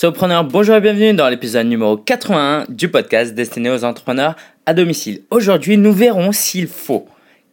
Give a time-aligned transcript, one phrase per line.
[0.00, 5.22] Sopreneur, bonjour et bienvenue dans l'épisode numéro 81 du podcast destiné aux entrepreneurs à domicile.
[5.32, 7.08] Aujourd'hui, nous verrons s'il faut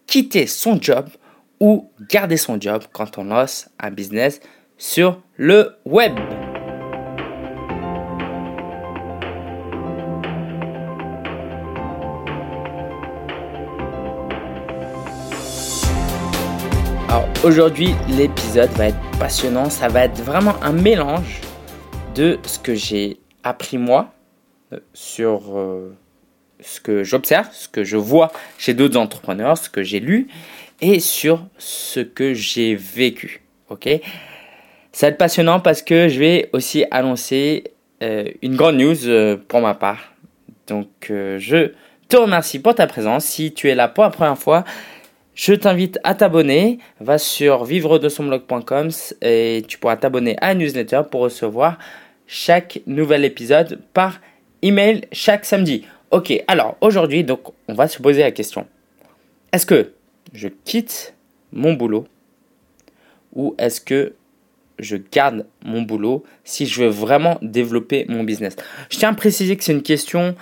[0.06, 1.08] quitter son job
[1.58, 4.38] ou garder son job quand on lance un business
[4.78, 6.14] sur le web.
[17.08, 21.40] Alors aujourd'hui, l'épisode va être passionnant, ça va être vraiment un mélange
[22.16, 24.14] de ce que j'ai appris moi
[24.72, 25.94] euh, sur euh,
[26.60, 30.28] ce que j'observe, ce que je vois chez d'autres entrepreneurs, ce que j'ai lu
[30.80, 33.42] et sur ce que j'ai vécu.
[33.68, 33.88] Ok?
[34.92, 37.64] Ça va être passionnant parce que je vais aussi annoncer
[38.02, 40.14] euh, une grande news pour ma part.
[40.66, 41.72] Donc je
[42.08, 43.26] te remercie pour ta présence.
[43.26, 44.64] Si tu es là pour la première fois,
[45.34, 46.78] je t'invite à t'abonner.
[46.98, 48.88] Va sur vivre de son blog.com
[49.20, 51.76] et tu pourras t'abonner à la newsletter pour recevoir
[52.26, 54.20] chaque nouvel épisode par
[54.62, 55.84] email chaque samedi.
[56.10, 58.66] Ok, alors aujourd'hui, donc, on va se poser la question.
[59.52, 59.92] Est-ce que
[60.32, 61.14] je quitte
[61.52, 62.06] mon boulot
[63.34, 64.14] ou est-ce que
[64.78, 68.56] je garde mon boulot si je veux vraiment développer mon business?
[68.90, 70.34] Je tiens à préciser que c'est une question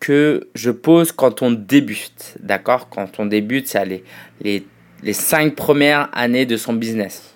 [0.00, 2.34] que je pose quand on débute.
[2.40, 2.88] D'accord?
[2.88, 4.04] Quand on débute, c'est les,
[4.40, 4.66] les,
[5.02, 7.31] les cinq premières années de son business.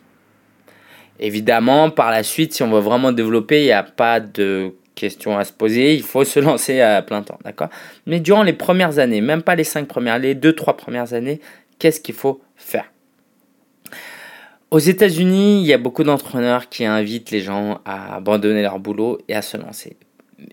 [1.18, 5.38] Évidemment, par la suite, si on veut vraiment développer, il n'y a pas de questions
[5.38, 7.68] à se poser, il faut se lancer à plein temps, d'accord?
[8.06, 11.40] Mais durant les premières années, même pas les cinq premières, les deux, trois premières années,
[11.78, 12.90] qu'est-ce qu'il faut faire?
[14.70, 19.18] Aux États-Unis, il y a beaucoup d'entrepreneurs qui invitent les gens à abandonner leur boulot
[19.28, 19.96] et à se lancer.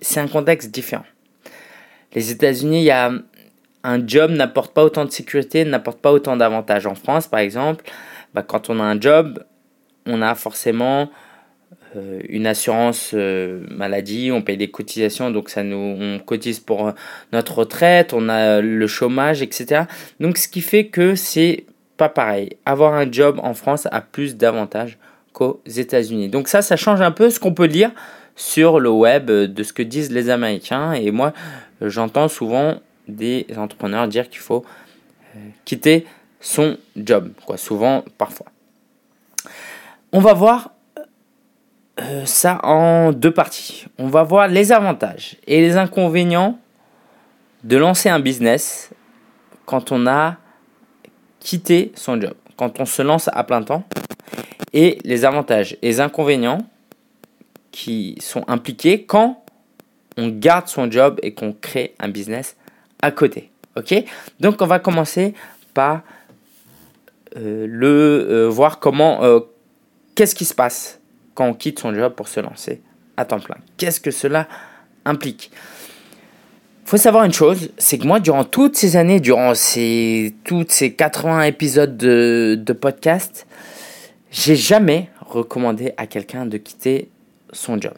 [0.01, 1.05] C'est un contexte différent.
[2.13, 3.11] Les États-Unis, il y a
[3.83, 6.85] un job n'apporte pas autant de sécurité, n'apporte pas autant d'avantages.
[6.85, 7.83] En France, par exemple,
[8.33, 9.43] bah, quand on a un job,
[10.05, 11.09] on a forcément
[11.95, 16.93] euh, une assurance euh, maladie, on paye des cotisations, donc ça nous, on cotise pour
[17.31, 19.83] notre retraite, on a le chômage, etc.
[20.19, 21.65] Donc ce qui fait que c'est
[21.97, 22.57] pas pareil.
[22.65, 24.97] Avoir un job en France a plus d'avantages
[25.33, 26.29] qu'aux États-Unis.
[26.29, 27.91] Donc ça, ça change un peu ce qu'on peut lire
[28.35, 30.93] sur le web de ce que disent les Américains.
[30.93, 31.33] Et moi,
[31.81, 34.65] j'entends souvent des entrepreneurs dire qu'il faut
[35.35, 36.05] euh, quitter
[36.39, 38.47] son job, quoi, souvent, parfois.
[40.15, 40.69] On va voir
[41.99, 43.87] euh, ça en deux parties.
[43.97, 46.59] On va voir les avantages et les inconvénients
[47.63, 48.91] de lancer un business
[49.65, 50.37] quand on a
[51.39, 53.85] quitté son job, quand on se lance à plein temps,
[54.71, 56.59] et les avantages et inconvénients
[57.71, 59.43] qui sont impliqués quand
[60.17, 62.55] on garde son job et qu'on crée un business
[63.01, 63.49] à côté.
[63.77, 63.95] Ok?
[64.39, 65.33] Donc on va commencer
[65.73, 66.01] par
[67.35, 69.23] euh, le euh, voir comment
[70.15, 70.99] qu'est-ce qui se passe
[71.33, 72.81] quand on quitte son job pour se lancer
[73.17, 73.57] à temps plein?
[73.77, 74.47] Qu'est-ce que cela
[75.05, 75.51] implique?
[76.85, 80.71] Il faut savoir une chose, c'est que moi, durant toutes ces années, durant ces, toutes
[80.71, 83.47] ces 80 épisodes de, podcast,
[84.31, 87.09] j'ai jamais recommandé à quelqu'un de quitter
[87.53, 87.93] son job.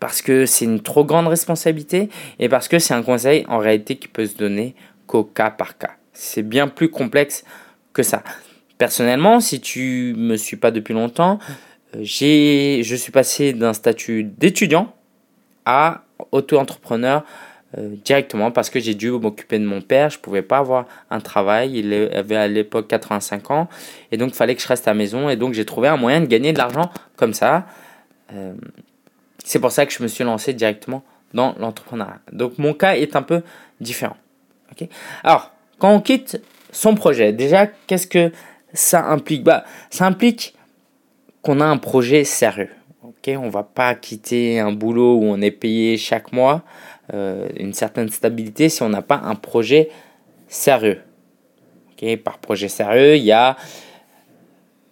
[0.00, 2.08] Parce que c'est une trop grande responsabilité
[2.38, 4.74] et parce que c'est un conseil en réalité qui peut se donner
[5.06, 5.90] qu'au cas par cas.
[6.14, 7.44] C'est bien plus complexe
[7.92, 8.22] que ça.
[8.80, 11.38] Personnellement, si tu me suis pas depuis longtemps,
[11.94, 14.94] euh, je suis passé d'un statut d'étudiant
[15.66, 17.22] à auto-entrepreneur
[17.76, 20.08] euh, directement parce que j'ai dû m'occuper de mon père.
[20.08, 21.78] Je pouvais pas avoir un travail.
[21.78, 23.68] Il avait à l'époque 85 ans
[24.12, 25.28] et donc il fallait que je reste à la maison.
[25.28, 27.66] Et donc j'ai trouvé un moyen de gagner de l'argent comme ça.
[28.32, 28.54] Euh,
[29.44, 31.04] c'est pour ça que je me suis lancé directement
[31.34, 32.20] dans l'entrepreneuriat.
[32.32, 33.42] Donc mon cas est un peu
[33.78, 34.16] différent.
[35.22, 36.40] Alors, quand on quitte
[36.72, 38.32] son projet, déjà, qu'est-ce que
[38.72, 40.54] ça implique bah, Ça implique
[41.42, 42.70] qu'on a un projet sérieux.
[43.02, 43.30] ok?
[43.38, 46.62] On va pas quitter un boulot où on est payé chaque mois,
[47.14, 49.90] euh, une certaine stabilité si on n'a pas un projet
[50.48, 51.00] sérieux.
[51.92, 52.16] ok?
[52.18, 53.56] Par projet sérieux, il y a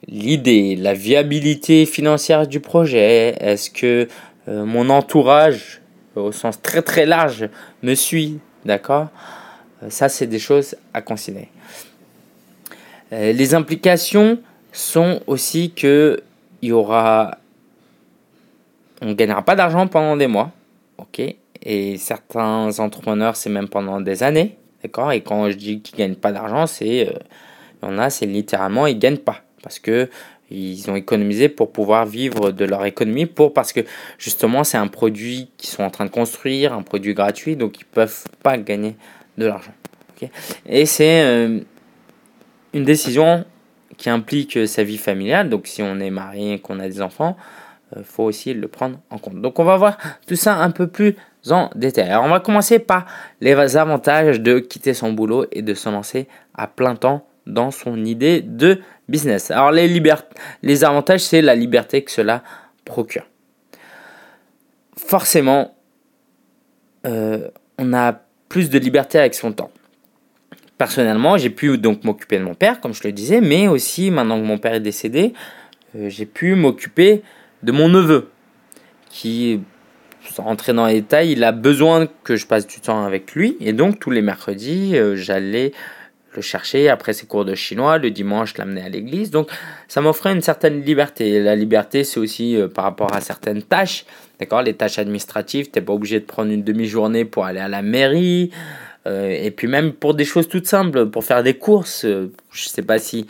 [0.07, 3.37] l'idée, la viabilité financière du projet.
[3.41, 4.09] Est-ce que
[4.49, 5.83] euh, mon entourage,
[6.17, 7.49] au sens très très large,
[7.83, 9.09] me suit D'accord?
[9.83, 11.49] Euh, Ça, c'est des choses à considérer.
[13.13, 14.39] Euh, les implications
[14.73, 16.21] sont aussi que
[16.61, 17.39] il y aura
[19.01, 20.51] on gagnera pas d'argent pendant des mois,
[20.99, 21.23] ok?
[21.63, 25.13] Et certains entrepreneurs, c'est même pendant des années, d'accord?
[25.13, 27.19] Et quand je dis qu'ils gagnent pas d'argent, c'est euh,
[27.83, 29.43] il y en a, c'est littéralement ils gagnent pas.
[29.63, 30.09] Parce que
[30.51, 33.81] ils ont économisé pour pouvoir vivre de leur économie pour parce que
[34.17, 37.85] justement c'est un produit qu'ils sont en train de construire, un produit gratuit, donc ils
[37.85, 38.97] peuvent pas gagner
[39.37, 39.75] de l'argent.
[40.17, 40.31] ok?
[40.67, 41.61] Et c'est euh,
[42.79, 43.45] une décision
[43.97, 47.37] qui implique sa vie familiale, donc si on est marié qu'on a des enfants,
[47.97, 49.41] il faut aussi le prendre en compte.
[49.41, 49.97] Donc on va voir
[50.27, 51.17] tout ça un peu plus
[51.51, 52.09] en détail.
[52.09, 53.07] Alors on va commencer par
[53.41, 58.05] les avantages de quitter son boulot et de se lancer à plein temps dans son
[58.05, 59.51] idée de business.
[59.51, 60.03] Alors les,
[60.63, 62.43] les avantages, c'est la liberté que cela
[62.85, 63.27] procure.
[64.97, 65.75] Forcément,
[67.07, 67.49] euh,
[67.79, 69.71] on a plus de liberté avec son temps.
[70.79, 74.41] Personnellement, j'ai pu donc m'occuper de mon père, comme je le disais, mais aussi maintenant
[74.41, 75.33] que mon père est décédé,
[75.97, 77.23] euh, j'ai pu m'occuper
[77.65, 78.31] de mon neveu,
[79.11, 79.61] qui,
[80.31, 83.57] sans rentrer dans les détails, il a besoin que je passe du temps avec lui,
[83.61, 85.73] et donc tous les mercredis, euh, j'allais
[86.37, 86.89] le chercher.
[86.89, 89.51] Après ses cours de chinois, le dimanche, l'amener à l'église, donc
[89.89, 91.41] ça m'offrait une certaine liberté.
[91.41, 94.05] la liberté, c'est aussi euh, par rapport à certaines tâches,
[94.39, 97.83] d'accord, les tâches administratives, t'es pas obligé de prendre une demi-journée pour aller à la
[97.83, 98.53] mairie.
[99.09, 102.99] Et puis même pour des choses toutes simples, pour faire des courses, je sais pas
[102.99, 103.27] si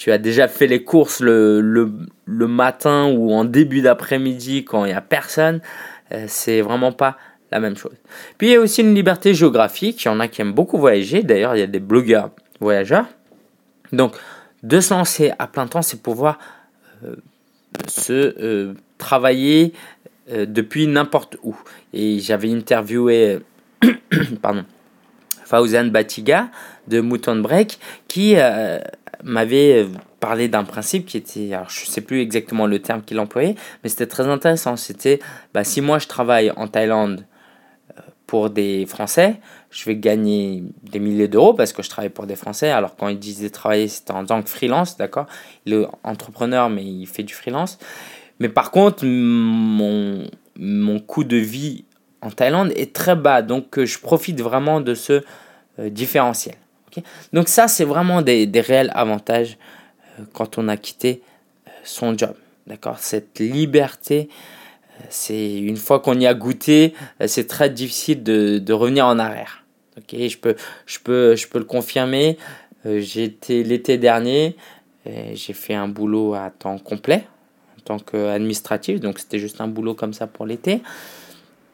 [0.00, 4.88] tu as déjà fait les courses le, le, matin ou en début d'après-midi quand il
[4.88, 5.60] n'y a personne,
[6.12, 7.18] euh, c'est vraiment pas
[7.50, 7.92] la même chose.
[8.38, 10.78] Puis il y a aussi une liberté géographique, il y en a qui aiment beaucoup
[10.78, 12.30] voyager, d'ailleurs il y a des blogueurs
[12.60, 13.04] voyageurs.
[13.92, 14.16] Donc
[14.62, 16.38] de se lancer à plein temps, c'est pouvoir
[17.04, 17.16] euh,
[17.86, 19.74] se euh, travailler
[20.32, 21.56] depuis n'importe où.
[21.92, 23.40] Et j'avais interviewé
[24.40, 24.64] pardon,
[25.50, 26.48] Fauzan Batiga
[26.86, 28.36] de Mouton Break qui
[29.24, 29.88] m'avait euh,
[30.20, 33.90] parlé d'un principe qui était, alors je sais plus exactement le terme qu'il employait, mais
[33.90, 34.76] c'était très intéressant.
[34.76, 35.18] C'était,
[35.52, 37.26] bah, si moi je travaille en Thaïlande
[37.98, 42.26] euh, pour des Français, je vais gagner des milliers d'euros parce que je travaille pour
[42.26, 42.70] des Français.
[42.70, 45.26] Alors quand il disait travailler, c'était en tant que freelance, d'accord?
[45.66, 47.78] Il est entrepreneur, mais il fait du freelance.
[48.38, 50.26] Mais par contre, mon,
[50.56, 51.84] mon coût de vie
[52.22, 55.22] en Thaïlande est très bas, donc euh, je profite vraiment de ce
[55.78, 56.56] différentiel.
[57.32, 59.56] Donc ça, c'est vraiment des, réels avantages
[60.18, 61.22] euh, quand on a quitté
[61.66, 62.34] euh, son job.
[62.66, 62.98] D'accord?
[62.98, 64.28] Cette liberté,
[65.00, 66.94] euh, c'est une fois qu'on y a goûté,
[67.26, 69.64] c'est très difficile de, revenir en arrière.
[69.96, 70.16] Ok?
[70.18, 70.56] Je, peux,
[70.86, 72.38] je, peux, je peux le confirmer.
[72.86, 74.56] Été l'été dernier,
[75.04, 77.26] j'ai fait un boulot à temps complet
[77.76, 80.80] en tant qu'administratif, donc c'était juste un boulot comme ça pour l'été.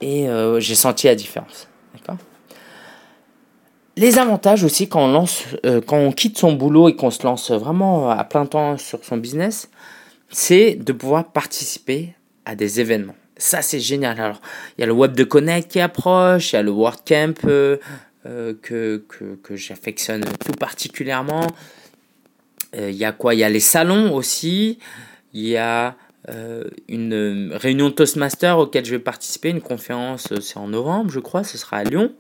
[0.01, 0.27] Et
[0.59, 1.69] j'ai senti la différence.
[3.99, 7.23] Les avantages aussi quand on, lance, euh, quand on quitte son boulot et qu'on se
[7.23, 9.71] lance vraiment à plein temps sur son business,
[10.29, 12.15] c'est de pouvoir participer
[12.45, 13.15] à des événements.
[13.39, 14.21] Ça, c'est génial.
[14.21, 14.43] Alors,
[14.77, 17.79] il y a le Web de Connect qui approche, il y a le WordCamp euh,
[18.27, 21.47] euh, que, que, que j'affectionne tout particulièrement.
[22.77, 23.35] il y a quoi?
[23.35, 24.79] Il y a les salons aussi.
[25.33, 25.97] Il y a
[26.89, 31.57] une réunion Toastmaster auquel je vais participer, une conférence, c'est en novembre, je crois, ce
[31.57, 32.13] sera à Lyon.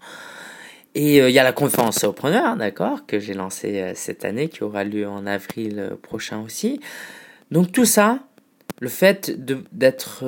[0.96, 4.48] Et euh, il y a la conférence Sopreneur, d'accord, que j'ai lancée euh, cette année,
[4.48, 6.80] qui aura lieu en avril euh, prochain aussi.
[7.50, 8.20] Donc tout ça,
[8.80, 9.30] le fait
[9.72, 10.24] d'être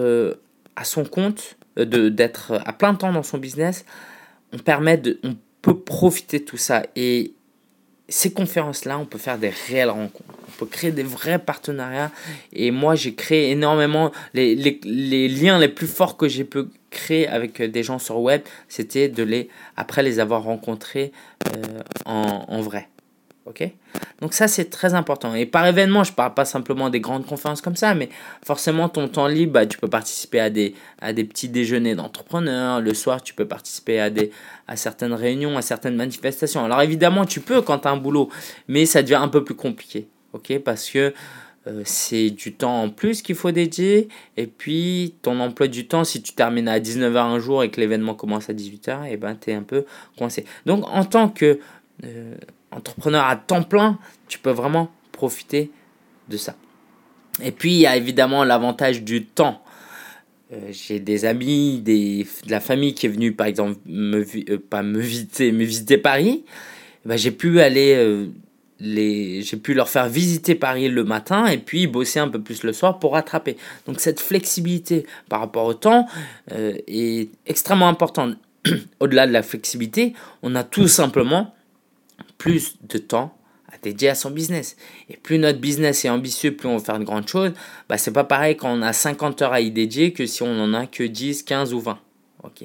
[0.77, 3.87] à son compte, d'être à plein temps dans son business,
[4.53, 6.85] on permet de, on peut profiter de tout ça.
[6.97, 7.33] Et
[8.09, 10.25] ces conférences-là, on peut faire des réelles rencontres.
[10.49, 12.11] On peut créer des vrais partenariats.
[12.53, 16.65] Et moi, j'ai créé énormément les, les, les, liens les plus forts que j'ai pu
[16.91, 21.13] créer avec des gens sur web, c'était de les, après les avoir rencontrés
[21.49, 22.89] euh, en, en vrai.
[24.21, 25.35] Donc ça c'est très important.
[25.35, 28.09] Et par événement, je parle pas simplement des grandes conférences comme ça, mais
[28.45, 32.81] forcément ton temps libre, bah, tu peux participer à des, à des petits déjeuners d'entrepreneurs.
[32.81, 34.31] Le soir, tu peux participer à, des,
[34.67, 36.65] à certaines réunions, à certaines manifestations.
[36.65, 38.29] Alors évidemment, tu peux quand tu as un boulot,
[38.67, 40.09] mais ça devient un peu plus compliqué.
[40.33, 40.59] Ok?
[40.59, 41.15] Parce que
[41.67, 44.09] euh, c'est du temps en plus qu'il faut dédier.
[44.37, 47.81] Et puis, ton emploi du temps, si tu termines à 19h un jour et que
[47.81, 49.85] l'événement commence à 18h, et eh ben, tu es un peu
[50.17, 50.45] coincé.
[50.67, 51.59] Donc, en tant que
[52.05, 52.35] euh,
[52.71, 53.99] entrepreneur à temps plein,
[54.29, 55.71] tu peux vraiment profiter
[56.29, 56.55] de ça.
[57.43, 59.63] Et puis, il y a évidemment l'avantage du temps.
[60.53, 64.59] Euh, j'ai des amis, des, de la famille qui est venue, par exemple, me, euh,
[64.59, 66.45] pas me visiter, me visiter Paris.
[67.05, 68.27] Eh ben, j'ai pu aller, euh,
[68.81, 72.63] les, j'ai pu leur faire visiter Paris le matin et puis bosser un peu plus
[72.63, 73.57] le soir pour rattraper.
[73.87, 76.07] Donc cette flexibilité par rapport au temps
[76.51, 78.37] est extrêmement importante.
[79.01, 81.55] Au-delà de la flexibilité, on a tout simplement
[82.39, 83.37] plus de temps
[83.71, 84.77] à dédier à son business.
[85.11, 87.53] Et plus notre business est ambitieux, plus on veut faire de grandes choses,
[87.89, 90.61] bah, c'est pas pareil quand on a 50 heures à y dédier que si on
[90.61, 91.99] en a que 10, 15 ou 20.
[92.45, 92.63] ok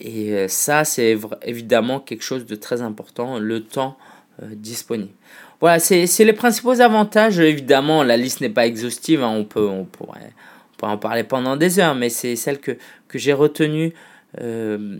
[0.00, 3.98] Et euh, ça, c'est évidemment quelque chose de très important, le temps
[4.42, 5.12] euh, disponible.
[5.60, 7.38] Voilà, c'est les principaux avantages.
[7.38, 9.34] Évidemment, la liste n'est pas exhaustive, hein.
[9.34, 10.32] on, peut, on pourrait
[10.82, 12.72] en parler pendant des heures, mais c'est celle que,
[13.08, 13.94] que j'ai retenue.
[14.40, 14.98] Euh,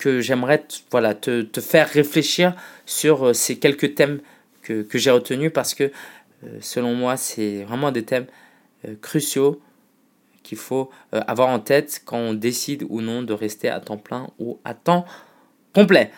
[0.00, 2.54] que j'aimerais voilà, te, te, faire réfléchir
[2.86, 4.20] sur euh, ces quelques thèmes
[4.62, 8.26] que, que j'ai retenus parce que euh, selon moi, c'est vraiment des thèmes
[8.88, 9.60] euh, cruciaux
[10.42, 14.30] qu'il faut avoir en tête quand on décide ou non de rester à temps plein
[14.38, 15.04] ou à temps
[15.74, 16.10] complet.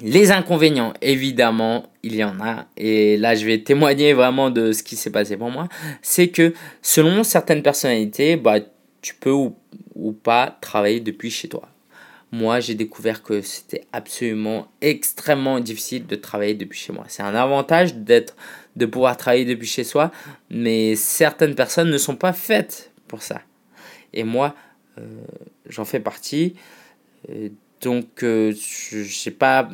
[0.00, 2.66] Les inconvénients, évidemment, il y en a.
[2.78, 5.68] Et là, je vais témoigner vraiment de ce qui s'est passé pour moi.
[6.00, 8.60] C'est que selon certaines personnalités, bah,
[9.02, 9.54] tu peux ou,
[9.94, 11.68] ou pas travailler depuis chez toi.
[12.30, 17.04] Moi, j'ai découvert que c'était absolument extrêmement difficile de travailler depuis chez moi.
[17.08, 18.36] C'est un avantage d'être,
[18.76, 20.12] de pouvoir travailler depuis chez soi,
[20.50, 23.40] mais certaines personnes ne sont pas faites pour ça.
[24.12, 24.54] Et moi,
[24.98, 25.02] euh,
[25.68, 26.54] j'en fais partie.
[27.30, 27.48] Euh,
[27.80, 29.68] donc, euh, je sais pas.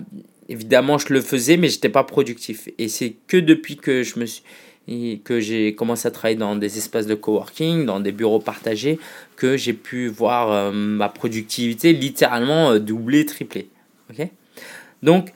[0.48, 2.68] Évidemment, je le faisais, mais j'étais pas productif.
[2.78, 4.42] Et c'est que depuis que je me suis
[4.86, 8.98] que j'ai commencé à travailler dans des espaces de coworking, dans des bureaux partagés,
[9.36, 13.68] que j'ai pu voir ma productivité littéralement doubler, tripler.
[15.02, 15.32] Donc,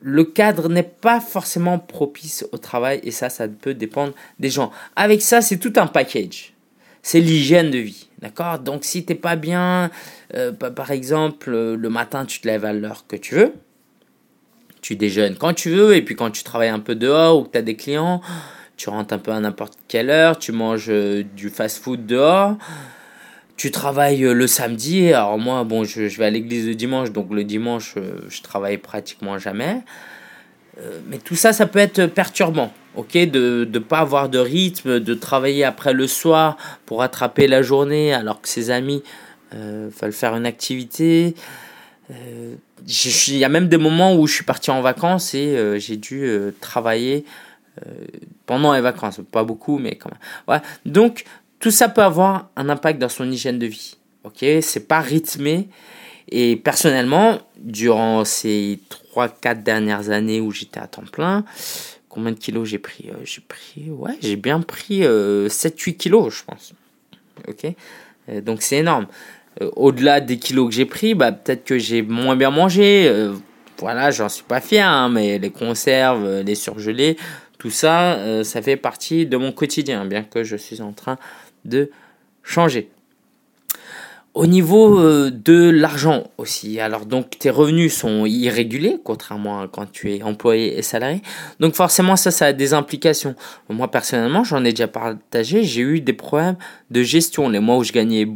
[0.00, 4.70] le cadre n'est pas forcément propice au travail et ça, ça peut dépendre des gens.
[4.96, 6.54] Avec ça, c'est tout un package.
[7.02, 8.08] C'est l'hygiène de vie.
[8.20, 8.58] D'accord?
[8.58, 9.90] Donc, si tu n'es pas bien,
[10.34, 13.54] euh, par exemple, le matin, tu te lèves à l'heure que tu veux,
[14.88, 17.50] tu déjeunes quand tu veux, et puis quand tu travailles un peu dehors ou que
[17.50, 18.22] tu as des clients,
[18.78, 22.56] tu rentres un peu à n'importe quelle heure, tu manges euh, du fast-food dehors
[23.58, 25.12] tu travailles euh, le samedi.
[25.12, 28.78] Alors moi, bon, je, vais à l'église le dimanche, donc le dimanche, euh, je travaille
[28.78, 29.82] pratiquement jamais.
[31.08, 35.14] Mais tout ça, ça peut être perturbant, ok De ne pas avoir de rythme, de
[35.14, 39.02] travailler après le soir pour attraper la journée alors que ses amis
[39.54, 41.34] euh, veulent faire une activité.
[42.10, 46.30] Il y a même des moments où je suis parti en vacances et j'ai dû
[46.60, 47.24] travailler
[48.46, 49.20] pendant les vacances.
[49.30, 50.60] Pas beaucoup, mais quand même.
[50.86, 51.24] Donc,
[51.60, 53.96] tout ça peut avoir un impact dans son hygiène de vie.
[54.24, 55.68] Ok, c'est pas rythmé.
[56.30, 58.80] Et personnellement, durant ces
[59.14, 61.44] 3-4 dernières années où j'étais à temps plein,
[62.08, 63.08] combien de kilos j'ai pris?
[63.08, 66.74] Euh, J'ai pris, ouais, j'ai bien pris 7-8 euh, kilos, je pense.
[67.46, 67.66] Ok,
[68.28, 69.06] euh, donc c'est énorme.
[69.76, 73.12] Au-delà des kilos que j'ai pris, bah, peut-être que j'ai moins bien mangé.
[73.78, 77.16] voilà, j'en suis pas fier, hein, mais les conserves, les surgelés,
[77.58, 81.18] tout ça, ça fait partie de mon quotidien, bien que je suis en train
[81.64, 81.90] de
[82.42, 82.90] changer.
[84.38, 89.90] Au niveau euh, de l'argent aussi, alors donc tes revenus sont irréguliers, contrairement à quand
[89.90, 91.22] tu es employé et salarié.
[91.58, 93.34] Donc forcément ça, ça a des implications.
[93.68, 96.56] Moi personnellement, j'en ai déjà partagé, j'ai eu des problèmes
[96.90, 97.48] de gestion.
[97.48, 98.28] Les mois où je gagnais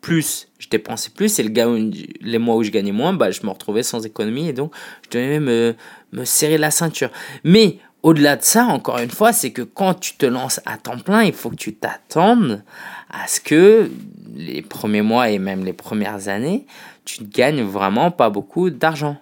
[0.00, 3.50] plus, je dépensais plus, et le les mois où je gagnais moins, bah, je me
[3.50, 4.72] retrouvais sans économie, et donc
[5.04, 5.74] je devais me,
[6.12, 7.10] me serrer la ceinture.
[7.44, 10.98] Mais au-delà de ça, encore une fois, c'est que quand tu te lances à temps
[10.98, 12.62] plein, il faut que tu t'attendes
[13.10, 13.90] à ce que
[14.34, 16.66] les premiers mois et même les premières années,
[17.04, 19.16] tu ne gagnes vraiment pas beaucoup d'argent.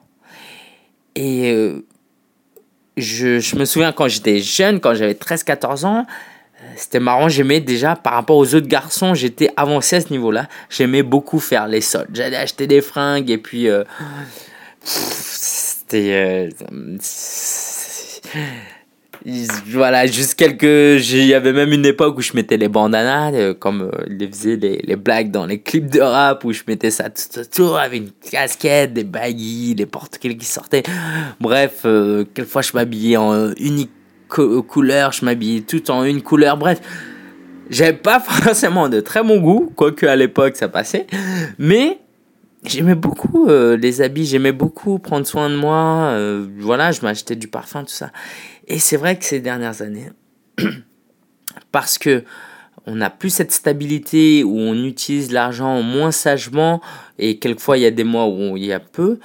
[1.15, 1.87] Et euh,
[2.97, 6.07] je, me souviens quand j'étais jeune, quand j'avais 13-14 ans,
[6.77, 10.49] c'était marrant, j'aimais déjà, par rapport aux autres garçons, j'étais avancé à ce niveau-là.
[10.71, 12.11] J'aimais beaucoup faire les soldes.
[12.13, 13.69] J'allais acheter des fringues et puis...
[13.69, 13.85] Euh,
[14.85, 16.51] c'était
[19.69, 21.03] voilà, juste quelques.
[21.11, 24.29] Il y avait même une époque où je mettais les bandanas, euh, comme euh, les
[24.29, 27.79] faisaient les, les, blagues dans les clips de rap, où je mettais ça tout autour
[27.79, 30.83] avec une casquette, des baguilles, des porte qui sortaient.
[31.41, 33.91] Bref, euh, quelquefois je m'habillais en unique
[34.63, 36.57] couleur, je m'habillais tout en une couleur.
[36.57, 36.81] Bref,
[37.71, 41.07] j'avais pas forcément de très bon goût, quoique à l'époque ça passait,
[41.59, 41.99] mais
[42.65, 46.19] j'aimais beaucoup les habits, j'aimais beaucoup prendre soin de moi.
[46.59, 48.11] voilà, je m'achetais du parfum, tout ça.
[48.67, 50.11] Et c'est vrai que ces dernières années,
[51.73, 52.25] parce que
[52.87, 56.81] on n'a plus cette stabilité où on utilise l'argent moins sagement
[57.19, 59.19] et quelquefois il y a des mois où il y a peu,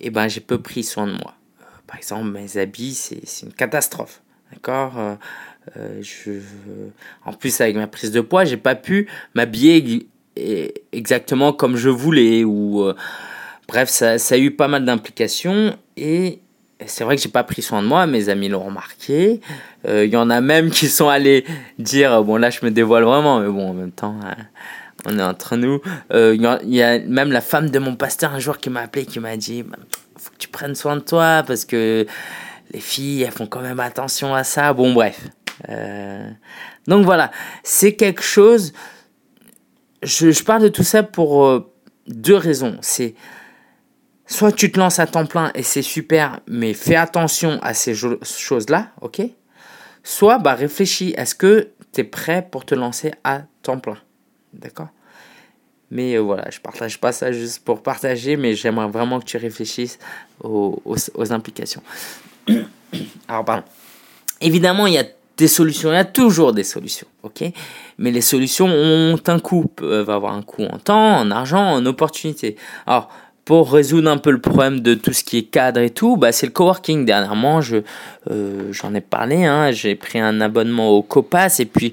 [0.00, 1.34] et ben j'ai peu pris soin de moi.
[1.60, 4.22] Euh, par exemple, mes habits, c'est une catastrophe.
[4.56, 5.14] D'accord euh,
[5.76, 6.32] euh, je,
[7.24, 10.08] En plus, avec ma prise de poids, j'ai pas pu m'habiller
[10.92, 12.44] exactement comme je voulais.
[12.44, 12.92] Ou,
[13.68, 16.40] bref, ça, ça a eu pas mal d'implications et
[16.84, 19.40] c'est vrai que j'ai pas pris soin de moi, mes amis l'ont remarqué.
[19.84, 21.44] Il euh, y en a même qui sont allés
[21.78, 24.36] dire, bon là je me dévoile vraiment, mais bon en même temps, hein,
[25.06, 25.80] on est entre nous.
[26.10, 29.06] Il euh, y, a même la femme de mon pasteur un jour qui m'a appelé,
[29.06, 29.78] qui m'a dit, bah,
[30.18, 32.06] faut que tu prennes soin de toi parce que
[32.70, 34.72] les filles, elles font quand même attention à ça.
[34.72, 35.28] Bon bref.
[35.68, 36.28] Euh,
[36.86, 37.30] donc voilà,
[37.62, 38.72] c'est quelque chose.
[40.02, 41.68] Je, parle de tout ça pour
[42.06, 42.78] deux raisons.
[42.80, 43.14] C'est
[44.26, 47.94] soit tu te lances à temps plein et c'est super, mais fais attention à ces
[47.94, 49.22] choses-là, ok?
[50.02, 53.98] Soit bah, réfléchis, est-ce que tu es prêt pour te lancer à temps plein?
[54.52, 54.88] D'accord?
[55.90, 59.36] Mais euh, voilà, je partage pas ça juste pour partager, mais j'aimerais vraiment que tu
[59.36, 59.98] réfléchisses
[60.42, 60.80] aux,
[61.30, 61.82] implications.
[63.28, 63.64] Alors, pardon.
[64.40, 65.04] Évidemment, il y a
[65.36, 65.90] des solutions.
[65.90, 67.44] Il y a toujours des solutions, ok?
[67.98, 71.84] Mais les solutions ont un coût, peuvent avoir un coût en temps, en argent, en
[71.86, 72.56] opportunité.
[72.86, 73.08] Alors,
[73.46, 76.32] pour résoudre un peu le problème de tout ce qui est cadre et tout, bah,
[76.32, 77.06] c'est le coworking.
[77.06, 77.76] Dernièrement, je,
[78.28, 81.92] euh, j'en ai parlé, hein, j'ai pris un abonnement au Copas et puis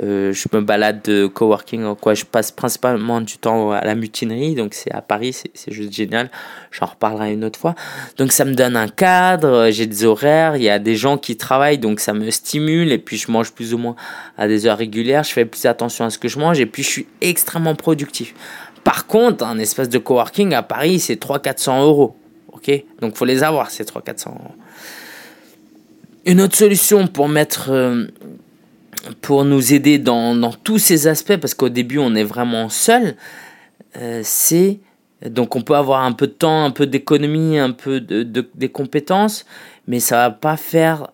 [0.00, 1.96] euh, je me balade de coworking.
[1.96, 5.92] Quoi, je passe principalement du temps à la mutinerie, donc c'est à Paris, c'est juste
[5.92, 6.30] génial.
[6.70, 7.74] J'en reparlerai une autre fois.
[8.16, 11.36] Donc ça me donne un cadre, j'ai des horaires, il y a des gens qui
[11.36, 13.96] travaillent, donc ça me stimule et puis je mange plus ou moins
[14.38, 16.84] à des heures régulières, je fais plus attention à ce que je mange et puis
[16.84, 18.34] je suis extrêmement productif.
[18.84, 22.16] Par contre, un espace de coworking à Paris, c'est 300-400 euros.
[22.52, 22.70] Ok?
[23.00, 24.54] Donc, faut les avoir, ces 300-400 euros.
[26.24, 27.70] Une autre solution pour mettre.
[27.70, 28.06] Euh,
[29.20, 33.16] pour nous aider dans, tous ces aspects, parce qu'au début, on est vraiment seul,
[33.96, 34.78] euh, c'est.
[35.26, 38.22] Donc, on peut avoir un peu de temps, un peu d'économie, un peu de,
[38.54, 39.44] des compétences,
[39.86, 41.08] mais ça va pas faire.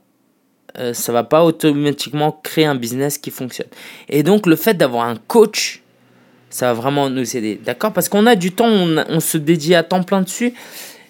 [0.78, 3.68] Euh, ça va pas automatiquement créer un business qui fonctionne.
[4.08, 5.82] Et donc, le fait d'avoir un coach
[6.50, 7.60] ça va vraiment nous aider.
[7.64, 7.92] D'accord?
[7.92, 10.54] Parce qu'on a du temps, on, se dédie à temps plein dessus.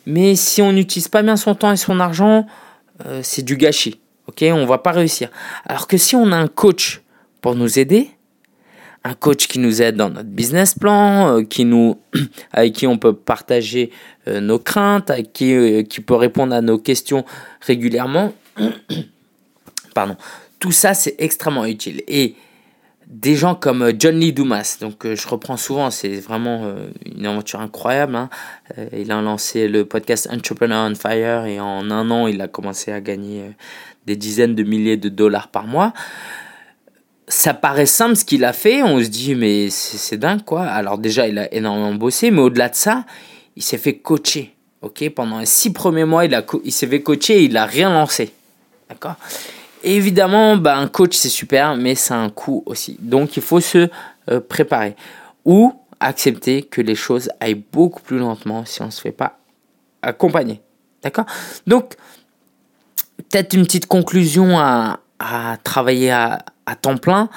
[0.07, 2.47] Mais si on n'utilise pas bien son temps et son argent,
[3.07, 4.00] euh, c'est du gâchis.
[4.26, 4.45] Ok?
[4.50, 5.28] On va pas réussir.
[5.66, 7.02] Alors que si on a un coach
[7.40, 8.11] pour nous aider,
[9.04, 12.00] un coach qui nous aide dans notre business plan, euh, qui nous,
[12.52, 13.90] avec qui on peut partager
[14.26, 17.25] euh, nos craintes, avec qui, qui peut répondre à nos questions
[17.61, 18.33] régulièrement.
[19.95, 20.16] Pardon.
[20.59, 22.02] Tout ça, c'est extrêmement utile.
[22.09, 22.35] Et
[23.08, 24.76] des gens comme euh, John Lee Dumas.
[24.80, 28.14] Donc euh, je reprends souvent, c'est vraiment euh, une aventure incroyable.
[28.14, 28.28] Hein.
[28.92, 32.92] il a lancé le podcast Entrepreneur on Fire et en un an, il a commencé
[32.92, 33.50] à gagner
[34.06, 35.92] des dizaines de milliers de dollars par mois.
[37.26, 40.62] Ça paraît simple ce qu'il a fait, on se dit mais c'est dingue quoi.
[40.62, 43.04] Alors déjà, il a énormément bossé, mais au-delà de ça,
[43.56, 44.54] il s'est fait coacher.
[44.80, 47.90] Ok, pendant les six premiers mois, il, a s'est fait coacher et il n'a rien
[47.90, 48.32] lancé.
[48.88, 49.16] D'accord?
[49.82, 52.97] Évidemment, bah, un coach c'est super, mais c'est un coût aussi.
[53.00, 53.88] Donc il faut se
[54.30, 54.97] euh, préparer.
[55.44, 59.38] Ou accepter que les choses aillent beaucoup plus lentement si on ne se fait pas
[60.02, 60.60] accompagner.
[61.02, 61.26] D'accord?
[61.67, 61.95] Donc,
[63.17, 65.00] peut-être une petite conclusion à,
[65.64, 66.45] travailler à,
[66.80, 67.28] temps plein.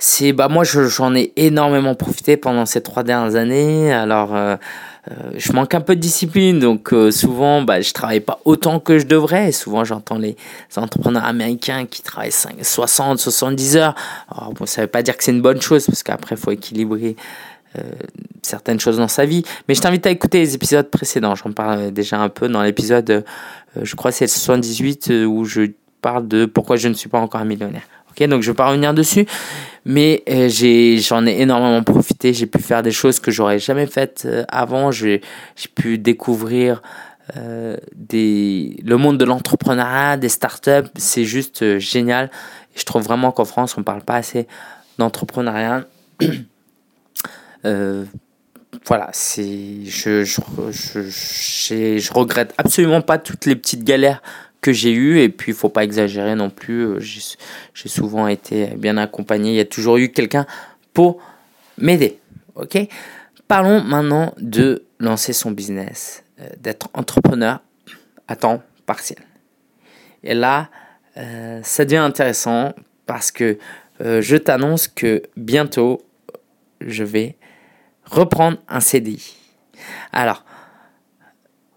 [0.00, 3.92] C'est bah moi j'en ai énormément profité pendant ces trois dernières années.
[3.92, 4.56] Alors euh,
[5.10, 8.80] euh, je manque un peu de discipline, donc euh, souvent bah, je travaille pas autant
[8.80, 9.52] que je devrais.
[9.52, 10.36] souvent j'entends les
[10.76, 13.94] entrepreneurs américains qui travaillent 5, 60, 70 heures.
[14.30, 16.50] Alors bon, ça veut pas dire que c'est une bonne chose, parce qu'après il faut
[16.50, 17.16] équilibrer
[17.78, 17.82] euh,
[18.42, 19.44] certaines choses dans sa vie.
[19.68, 21.34] Mais je t'invite à écouter les épisodes précédents.
[21.34, 23.24] J'en parle déjà un peu dans l'épisode,
[23.80, 25.62] je crois c'est le 78, où je
[26.02, 27.82] parle de pourquoi je ne suis pas encore un millionnaire.
[28.10, 29.26] Ok, donc je vais pas revenir dessus.
[29.84, 32.34] Mais euh, j'ai, j'en ai énormément profité.
[32.34, 34.90] J'ai pu faire des choses que j'aurais jamais faites euh, avant.
[34.90, 35.22] J'ai,
[35.56, 36.82] j'ai pu découvrir
[37.36, 40.90] euh, des, le monde de l'entrepreneuriat, des startups.
[40.96, 42.30] C'est juste génial.
[42.74, 44.46] Je trouve vraiment qu'en France, on parle pas assez
[44.98, 45.86] d'entrepreneuriat.
[48.84, 50.40] voilà, c'est, je, je,
[50.70, 54.22] je, je, regrette absolument pas toutes les petites galères
[54.60, 58.68] que j'ai eu et puis il faut pas exagérer non plus euh, j'ai souvent été
[58.76, 59.52] bien accompagné.
[59.52, 60.46] Il y a toujours eu quelqu'un
[60.92, 61.20] pour
[61.76, 62.18] m'aider
[62.54, 62.78] ok?
[63.46, 67.60] Parlons maintenant de lancer son business euh, d'être entrepreneur
[68.26, 69.18] à temps partiel.
[70.24, 70.70] Et là
[71.16, 72.74] euh, ça devient intéressant
[73.06, 73.58] parce que
[74.00, 76.06] je t'annonce que bientôt
[76.80, 77.34] je vais
[78.04, 79.34] reprendre un CDI
[80.12, 80.44] alors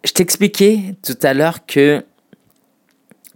[0.03, 2.03] je t'expliquais tout à l'heure que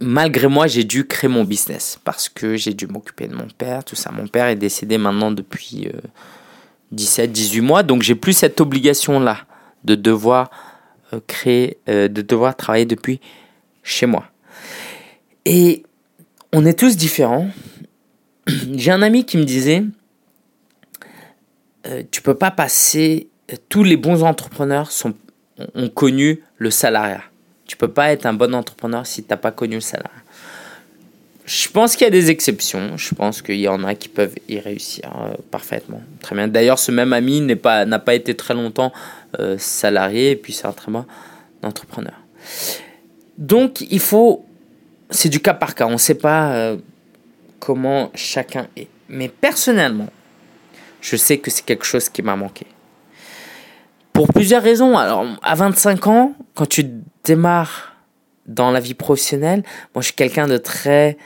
[0.00, 3.84] malgré moi, j'ai dû créer mon business parce que j'ai dû m'occuper de mon père,
[3.84, 4.10] tout ça.
[4.10, 5.88] Mon père est décédé maintenant depuis
[6.92, 9.38] 17, euh, 18 mois, donc j'ai plus cette obligation-là
[9.84, 10.50] de devoir
[11.12, 13.20] euh, créer, euh, de devoir travailler depuis
[13.82, 14.24] chez moi.
[15.44, 15.84] Et
[16.52, 17.48] on est tous différents.
[18.74, 19.84] J'ai un ami qui me disait,
[22.10, 23.28] tu peux pas passer,
[23.68, 24.90] tous les bons entrepreneurs
[25.76, 27.22] ont connu le salariat.
[27.66, 30.22] Tu peux pas être un bon entrepreneur si tu n'as pas connu le salariat.
[31.46, 32.96] Je pense qu'il y a des exceptions.
[32.96, 36.02] Je pense qu'il y en a qui peuvent y réussir euh, parfaitement.
[36.20, 36.48] Très bien.
[36.48, 38.92] D'ailleurs, ce même ami n'a pas, pas été très longtemps
[39.38, 41.04] euh, salarié et puis c'est un très bon
[41.62, 42.14] entrepreneur.
[43.38, 44.44] Donc, il faut.
[45.10, 45.86] C'est du cas par cas.
[45.86, 46.76] On ne sait pas euh,
[47.60, 48.88] comment chacun est.
[49.08, 50.08] Mais personnellement,
[51.00, 52.66] je sais que c'est quelque chose qui m'a manqué.
[54.16, 54.96] Pour plusieurs raisons.
[54.96, 56.86] Alors, à 25 ans, quand tu
[57.22, 57.94] démarres
[58.46, 59.62] dans la vie professionnelle,
[59.94, 61.18] moi je suis quelqu'un de très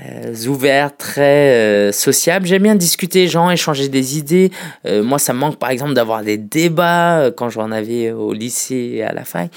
[0.00, 2.44] euh, ouvert, très euh, sociable.
[2.44, 4.50] J'aime bien discuter gens, échanger des idées.
[4.84, 8.94] Euh, moi, ça me manque par exemple d'avoir des débats quand j'en avais au lycée
[8.94, 9.52] et à la fac.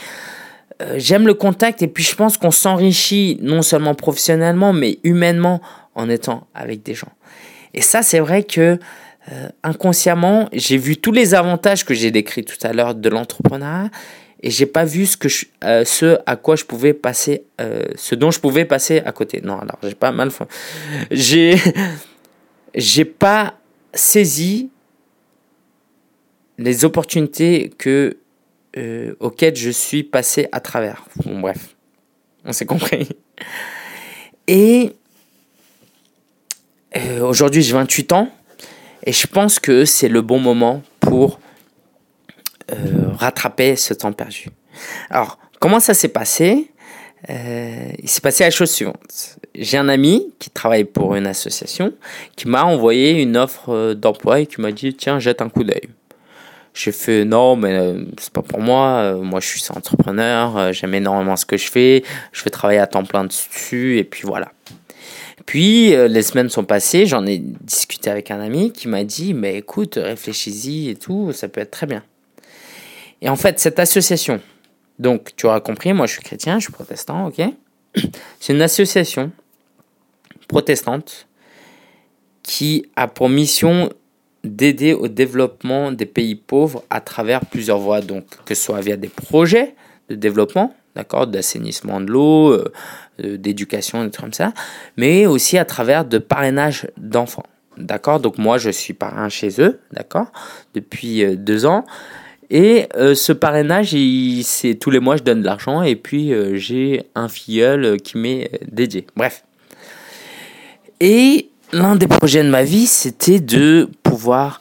[0.98, 5.62] J'aime le contact et puis je pense qu'on s'enrichit non seulement professionnellement mais humainement
[5.96, 7.12] en étant avec des gens.
[7.74, 8.78] Et ça, c'est vrai que
[9.32, 13.92] euh, inconsciemment, j'ai vu tous les avantages que j'ai décrits tout à l'heure de l'entrepreneuriat
[14.42, 17.86] et j'ai pas vu ce que je, euh, ce à quoi je pouvais passer, euh,
[17.96, 19.42] ce dont je pouvais passer à côté.
[19.44, 20.32] Non, alors j'ai pas mal,
[21.12, 21.56] j'ai,
[22.76, 23.60] j'ai pas
[23.94, 24.72] saisi
[26.58, 28.18] les opportunités que
[29.20, 31.04] auxquelles je suis passé à travers.
[31.26, 31.76] Bon, bref,
[32.46, 33.10] on s'est compris.
[34.48, 34.94] Et
[37.22, 38.32] aujourd'hui, j'ai 28 ans.
[39.04, 41.40] Et je pense que c'est le bon moment pour
[42.72, 42.76] euh,
[43.18, 44.48] rattraper ce temps perdu.
[45.10, 46.72] Alors, comment ça s'est passé?
[47.30, 49.38] Euh, Il s'est passé la chose suivante.
[49.56, 51.94] J'ai un ami qui travaille pour une association
[52.36, 55.64] qui m'a envoyé une offre euh, d'emploi et qui m'a dit tiens, jette un coup
[55.64, 55.90] d'œil.
[56.74, 59.18] J'ai fait non, mais c'est pas pour moi.
[59.22, 60.72] Moi, je suis entrepreneur.
[60.72, 62.02] J'aime énormément ce que je fais.
[62.32, 63.98] Je vais travailler à temps plein dessus.
[63.98, 64.54] Et puis voilà.
[65.46, 69.34] Puis euh, les semaines sont passées, j'en ai discuté avec un ami qui m'a dit
[69.34, 72.04] mais écoute, réfléchis-y et tout, ça peut être très bien.
[73.22, 74.42] Et en fait, cette association,
[75.00, 77.42] donc tu auras compris, moi je suis chrétien, je suis protestant, ok
[78.40, 79.32] C'est une association
[80.48, 81.28] protestante
[82.44, 83.90] qui a pour mission
[84.44, 88.98] d'aider au développement des pays pauvres à travers plusieurs voies, donc que ce soit via
[88.98, 89.76] des projets
[90.10, 94.54] de développement, d'accord, d'assainissement de l'eau, euh, d'éducation, des trucs comme ça,
[94.98, 97.46] mais aussi à travers de parrainage d'enfants,
[97.78, 98.20] d'accord.
[98.20, 100.32] Donc moi, je suis parrain chez eux, d'accord,
[100.74, 101.86] depuis euh, deux ans.
[102.50, 103.96] Et euh, ce parrainage,
[104.44, 108.52] c'est tous les mois, je donne de l'argent et puis j'ai un filleul qui m'est
[108.70, 109.08] dédié.
[109.16, 109.46] Bref.
[111.00, 114.60] Et l'un des projets de ma vie, c'était de pouvoir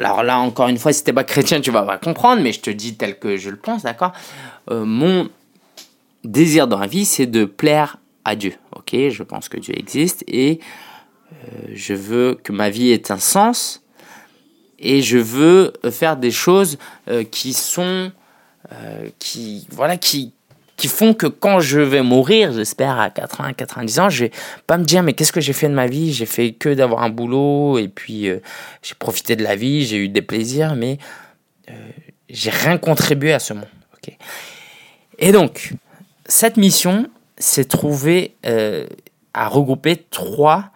[0.00, 2.60] alors là, encore une fois, si t'es pas chrétien, tu vas pas comprendre, mais je
[2.60, 4.12] te dis tel que je le pense, d'accord?
[4.70, 5.28] Euh, Mon
[6.24, 9.08] désir dans la vie, c'est de plaire à Dieu, ok?
[9.10, 10.60] Je pense que Dieu existe et
[11.32, 13.82] euh, je veux que ma vie ait un sens
[14.78, 16.78] et je veux faire des choses
[17.08, 18.10] euh, qui sont,
[19.18, 20.33] qui, voilà, qui,
[20.76, 24.30] qui font que quand je vais mourir, j'espère à 80, 90 ans, je vais
[24.66, 26.12] pas me dire mais qu'est-ce que j'ai fait de ma vie?
[26.12, 28.40] J'ai fait que d'avoir un boulot et puis euh,
[28.82, 30.98] j'ai profité de la vie, j'ai eu des plaisirs, mais
[31.70, 31.72] euh,
[32.28, 33.68] j'ai rien contribué à ce monde.
[35.18, 35.74] et donc,
[36.26, 37.08] cette mission
[37.38, 38.86] s'est trouvée euh,
[39.32, 40.70] à regrouper trois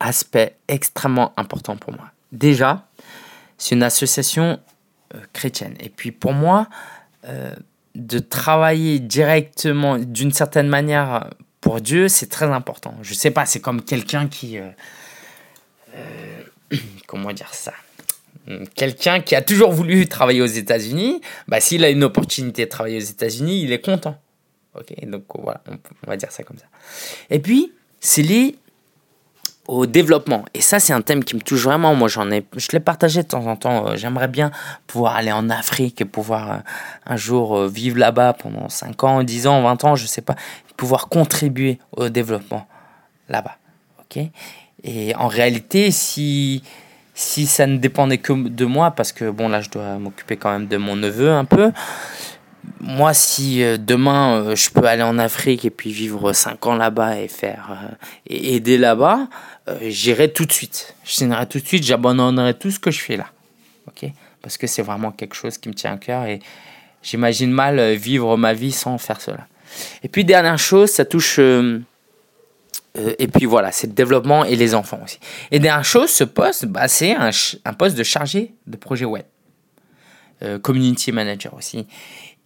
[0.00, 2.10] aspects extrêmement importants pour moi.
[2.32, 2.86] Déjà,
[3.58, 4.58] c'est une association
[5.32, 5.74] chrétienne.
[5.80, 6.68] Et puis pour moi,
[7.94, 12.94] de travailler directement d'une certaine manière pour Dieu, c'est très important.
[13.02, 14.58] Je sais pas, c'est comme quelqu'un qui...
[14.58, 14.68] Euh,
[15.94, 16.76] euh,
[17.06, 17.72] comment dire ça?
[18.74, 22.96] Quelqu'un qui a toujours voulu travailler aux États-Unis, bah, s'il a une opportunité de travailler
[22.96, 24.20] aux États-Unis, il est content.
[24.74, 25.62] Ok, donc voilà,
[26.06, 26.66] on va dire ça comme ça.
[27.28, 28.56] Et puis, c'est lié
[29.70, 30.44] au développement.
[30.52, 31.94] Et ça, c'est un thème qui me touche vraiment.
[31.94, 33.86] Moi, j'en ai, je l'ai partagé de temps en temps.
[33.86, 34.50] Euh, j'aimerais bien
[34.88, 36.56] pouvoir aller en Afrique et pouvoir euh,
[37.06, 40.34] un jour euh, vivre là-bas pendant 5 ans, 10 ans, 20 ans, je sais pas,
[40.76, 42.66] pouvoir contribuer au développement
[43.28, 43.58] là-bas.
[44.00, 44.24] Ok?
[44.82, 46.64] Et en réalité, si,
[47.14, 50.50] si ça ne dépendait que de moi, parce que bon, là, je dois m'occuper quand
[50.50, 51.70] même de mon neveu un peu,
[52.80, 56.74] moi, si euh, demain euh, je peux aller en Afrique et puis vivre 5 ans
[56.74, 57.94] là-bas et faire euh,
[58.26, 59.28] et aider là-bas,
[59.82, 60.96] j'irai tout de suite.
[61.04, 63.26] Je signerai tout de suite, j'abandonnerai tout ce que je fais là.
[63.86, 64.10] Ok?
[64.42, 66.40] Parce que c'est vraiment quelque chose qui me tient à cœur et
[67.02, 69.46] j'imagine mal vivre ma vie sans faire cela.
[70.02, 71.38] Et puis, dernière chose, ça touche.
[71.38, 75.20] et puis voilà, c'est le développement et les enfants aussi.
[75.52, 77.30] Et dernière chose, ce poste, bah, c'est un,
[77.64, 79.24] un, poste de chargé de projet web.
[80.62, 81.86] community manager aussi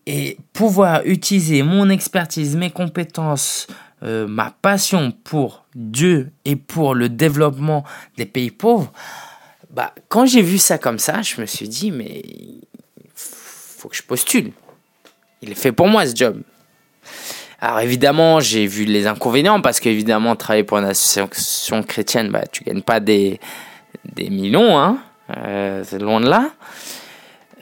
[0.06, 3.66] et pouvoir utiliser mon expertise, mes compétences,
[4.02, 7.84] euh, ma passion pour Dieu et pour le développement
[8.16, 8.92] des pays pauvres,
[9.70, 12.22] bah, quand j'ai vu ça comme ça, je me suis dit, mais
[13.14, 14.52] faut que je postule.
[15.42, 16.42] Il est fait pour moi ce job.
[17.60, 22.62] Alors évidemment, j'ai vu les inconvénients parce qu'évidemment, travailler pour une association chrétienne, bah, tu
[22.62, 23.40] gagnes pas des,
[24.14, 24.98] des millions, hein.
[25.36, 26.50] Euh, c'est loin de là.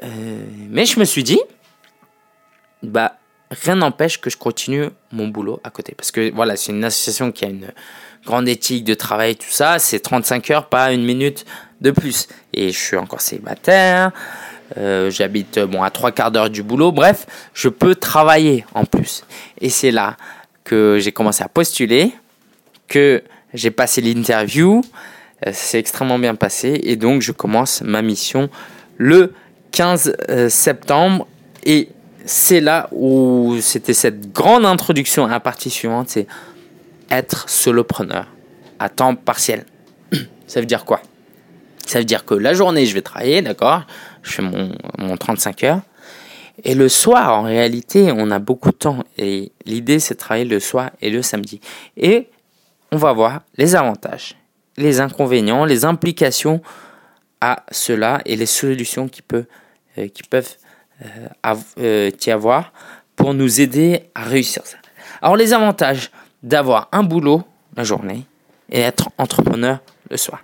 [0.03, 1.39] Euh, mais je me suis dit,
[2.83, 3.19] bah,
[3.51, 5.95] rien n'empêche que je continue mon boulot à côté.
[5.97, 7.73] Parce que voilà, c'est une association qui a une
[8.25, 9.79] grande éthique de travail, tout ça.
[9.79, 11.45] C'est 35 heures, pas une minute
[11.81, 12.29] de plus.
[12.53, 14.13] Et je suis encore célibataire.
[14.79, 16.93] Euh, J'habite bon, à trois quarts d'heure du boulot.
[16.93, 19.25] Bref, je peux travailler en plus.
[19.61, 20.17] Et c'est là
[20.65, 22.13] que j'ai commencé à postuler,
[22.89, 24.83] que j'ai passé l'interview.
[25.47, 26.81] Euh, c'est extrêmement bien passé.
[26.85, 28.49] Et donc, je commence ma mission
[28.97, 29.35] le
[29.73, 31.27] 15 euh, septembre.
[31.65, 31.89] Et
[32.25, 36.27] c'est là où c'était cette grande introduction à la partie suivante, c'est
[37.11, 38.27] être solopreneur
[38.79, 39.65] à temps partiel.
[40.47, 41.01] Ça veut dire quoi?
[41.87, 43.83] Ça veut dire que la journée, je vais travailler, d'accord?
[44.23, 45.81] Je fais mon, mon 35 heures.
[46.65, 49.05] Et le soir, en réalité, on a beaucoup de temps.
[49.19, 51.61] Et l'idée, c'est de travailler le soir et le samedi.
[51.97, 52.29] Et
[52.93, 54.37] on va voir les avantages,
[54.77, 56.61] les inconvénients, les implications
[57.41, 60.57] à cela et les solutions qui, euh, qui peuvent
[61.05, 62.73] euh, euh, avoir
[63.17, 64.77] pour nous aider à réussir ça.
[65.21, 66.11] Alors les avantages
[66.43, 67.43] d'avoir un boulot
[67.77, 68.25] la journée
[68.71, 69.79] et être entrepreneur
[70.11, 70.43] le soir.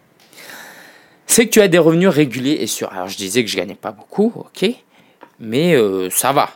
[1.27, 2.92] C'est que tu as des revenus réguliers et sûrs.
[2.92, 4.71] Alors je disais que je gagnais pas beaucoup, ok,
[5.40, 6.51] mais euh, ça va.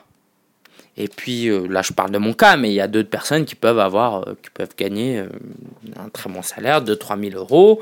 [0.97, 3.45] Et puis euh, là, je parle de mon cas, mais il y a d'autres personnes
[3.45, 5.25] qui peuvent avoir, qui peuvent gagner
[5.99, 7.81] un très bon salaire, 2-3 000 euros.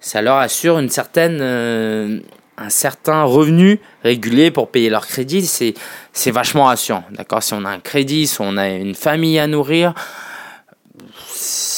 [0.00, 2.22] Ça leur assure une certaine,
[2.60, 5.44] un certain revenu régulier pour payer leur crédit.
[5.46, 5.74] C'est,
[6.12, 7.42] c'est vachement rassurant, d'accord?
[7.42, 9.94] Si on a un crédit, si on a une famille à nourrir,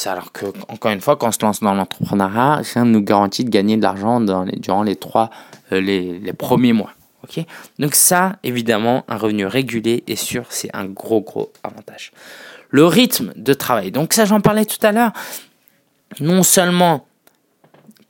[0.04, 3.44] alors que, encore une fois, quand on se lance dans l'entrepreneuriat, rien ne nous garantit
[3.44, 5.30] de gagner de l'argent dans les, durant les trois,
[5.70, 6.90] les, les premiers mois.
[7.78, 12.10] Donc ça, évidemment, un revenu régulier et sûr, c'est un gros, gros avantage.
[12.70, 13.92] Le rythme de travail.
[13.92, 15.12] Donc ça, j'en parlais tout à l'heure.
[16.18, 17.06] Non seulement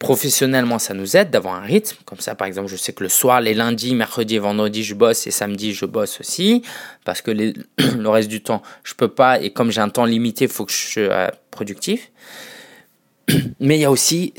[0.02, 1.96] professionnellement, ça nous aide d'avoir un rythme.
[2.04, 4.94] Comme ça, par exemple, je sais que le soir, les lundis, mercredis et vendredis, je
[4.94, 6.62] bosse et samedi, je bosse aussi.
[7.04, 9.40] Parce que le reste du temps, je peux pas.
[9.40, 12.10] Et comme j'ai un temps limité, il faut que je sois productif.
[13.60, 14.34] Mais il y a aussi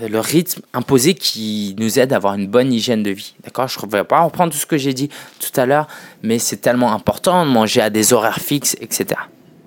[0.00, 3.34] euh, le rythme imposé qui nous aide à avoir une bonne hygiène de vie.
[3.42, 3.66] D'accord?
[3.66, 5.88] Je ne vais pas reprendre tout ce que j'ai dit tout à l'heure,
[6.22, 9.20] mais c'est tellement important de manger à des horaires fixes, etc.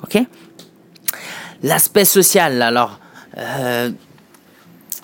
[0.03, 0.23] Ok?
[1.63, 2.99] L'aspect social, alors,
[3.37, 3.89] euh,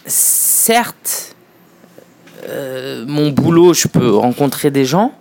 [0.10, 1.36] certes,
[2.48, 5.14] euh, mon boulot, je peux rencontrer des gens,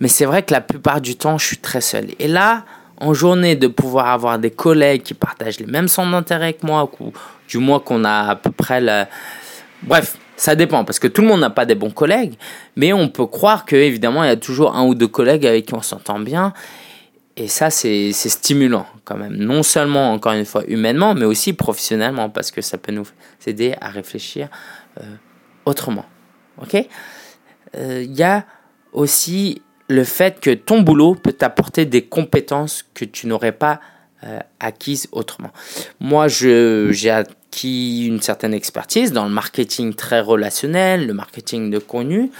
[0.00, 2.08] mais c'est vrai que la plupart du temps, je suis très seul.
[2.18, 2.64] Et là,
[2.98, 6.90] en journée, de pouvoir avoir des collègues qui partagent les mêmes centres d'intérêt que moi,
[7.00, 7.12] ou
[7.48, 9.08] du moins qu'on a à peu près la...
[9.82, 12.34] Bref, ça dépend, parce que tout le monde n'a pas des bons collègues,
[12.76, 15.66] mais on peut croire que évidemment il y a toujours un ou deux collègues avec
[15.66, 16.52] qui on s'entend bien,
[17.36, 22.30] et ça c'est stimulant quand même, non seulement encore une fois humainement, mais aussi professionnellement,
[22.30, 23.06] parce que ça peut nous
[23.46, 24.48] aider à réfléchir
[25.00, 25.04] euh,
[25.64, 26.06] autrement.
[26.62, 26.76] Ok?
[27.76, 28.46] Euh, Il y a
[28.92, 33.80] aussi le fait que ton boulot peut t'apporter des compétences que tu n'aurais pas
[34.24, 35.50] euh, acquises autrement.
[36.00, 42.30] Moi, j'ai acquis une certaine expertise dans le marketing très relationnel, le marketing de contenu.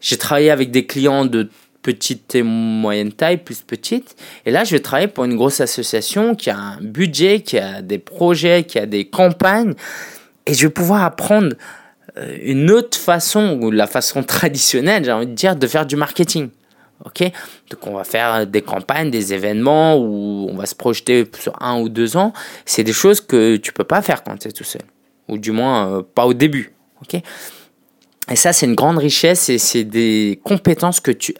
[0.00, 1.48] J'ai travaillé avec des clients de
[1.82, 4.16] petite et moyenne taille, plus petite.
[4.46, 7.82] Et là, je vais travailler pour une grosse association qui a un budget, qui a
[7.82, 9.74] des projets, qui a des campagnes.
[10.46, 11.54] Et je vais pouvoir apprendre
[12.18, 15.96] euh, une autre façon, ou la façon traditionnelle, j'ai envie de dire, de faire du
[15.96, 16.48] marketing.
[17.04, 17.22] Ok?
[17.70, 21.80] Donc on va faire des campagnes, des événements où on va se projeter sur un
[21.80, 22.32] ou deux ans.
[22.64, 24.82] C'est des choses que tu peux pas faire quand tu es tout seul.
[25.28, 26.74] Ou du moins euh, pas au début.
[27.00, 27.20] Ok?
[28.30, 31.34] Et ça c'est une grande richesse et c'est des compétences que tu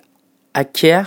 [0.54, 1.02] acquiers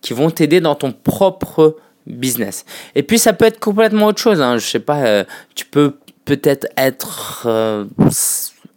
[0.00, 2.64] qui vont t'aider dans ton propre business.
[2.94, 4.40] Et puis ça peut être complètement autre chose.
[4.40, 4.58] Hein.
[4.58, 7.84] Je sais pas, euh, tu peux peut-être être euh,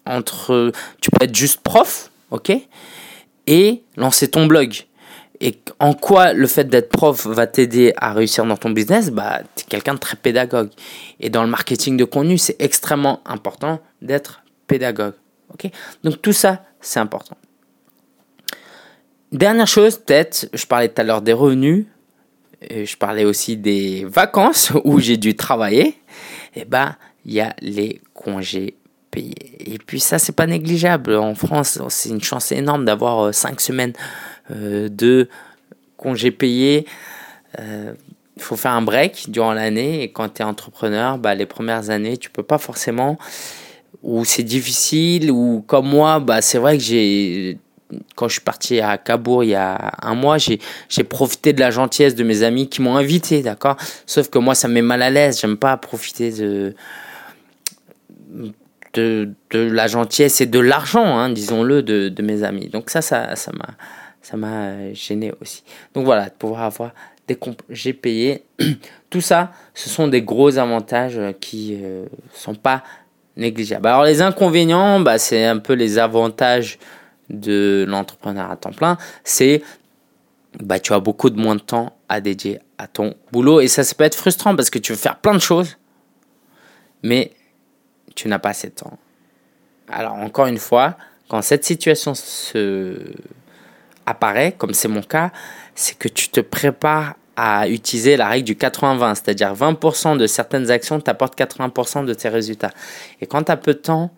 [0.05, 0.71] entre...
[1.01, 2.51] Tu peux être juste prof, ok
[3.47, 4.85] Et lancer ton blog
[5.43, 9.09] et en quoi le fait d'être prof va t'aider à réussir dans ton business?
[9.09, 10.69] Bah, es quelqu'un de très pédagogue.
[11.19, 15.15] Et dans le marketing de contenu, c'est extrêmement important d'être pédagogue.
[15.53, 15.69] ok
[16.05, 17.35] Donc tout ça, c'est important.
[19.33, 21.87] Dernière chose, peut-être, je parlais tout à l'heure des revenus,
[22.61, 25.87] et je parlais aussi des vacances où j'ai dû travailler.
[26.55, 28.75] Et eh ben, il y a les congés
[29.09, 29.33] payés.
[29.59, 31.15] Et puis ça, c'est pas négligeable.
[31.15, 33.93] En France, c'est une chance énorme d'avoir 5 euh, semaines
[34.51, 35.27] euh, de
[35.97, 36.85] congés payés.
[37.57, 37.93] Il euh,
[38.37, 42.17] faut faire un break durant l'année et quand tu es entrepreneur, bah, les premières années,
[42.17, 43.17] tu peux pas forcément,
[44.03, 47.57] ou c'est difficile, ou comme moi, bah, c'est vrai que j'ai
[48.15, 51.59] quand je suis parti à Cabourg il y a un mois, j'ai, j'ai profité de
[51.59, 53.77] la gentillesse de mes amis qui m'ont invité, d'accord?
[54.05, 55.39] Sauf que moi, ça me met mal à l'aise.
[55.39, 56.75] J'aime pas profiter de,
[58.93, 62.67] de, la gentillesse et de l'argent, hein, disons-le, de, de, mes amis.
[62.69, 63.69] Donc ça, ça, ça m'a,
[64.21, 65.63] ça m'a gêné aussi.
[65.93, 66.91] Donc voilà, de pouvoir avoir
[67.27, 67.37] des
[67.69, 68.43] j'ai payé.
[69.09, 72.83] Tout ça, ce sont des gros avantages qui euh, sont pas
[73.37, 73.87] négligeables.
[73.87, 76.77] Alors les inconvénients, bah, c'est un peu les avantages
[77.33, 78.97] de l'entrepreneur à temps plein.
[79.23, 79.61] C'est
[80.61, 83.59] bah, tu as beaucoup de moins de temps à dédier à ton boulot.
[83.59, 85.77] Et ça, ça peut être frustrant parce que tu veux faire plein de choses,
[87.01, 87.31] mais
[88.15, 88.97] tu n'as pas assez de temps.
[89.89, 90.95] Alors encore une fois,
[91.27, 92.97] quand cette situation se
[94.05, 95.31] apparaît, comme c'est mon cas,
[95.75, 100.69] c'est que tu te prépares à utiliser la règle du 80-20, c'est-à-dire 20% de certaines
[100.69, 102.71] actions t'apportent 80% de tes résultats.
[103.21, 104.11] Et quand tu as peu de temps,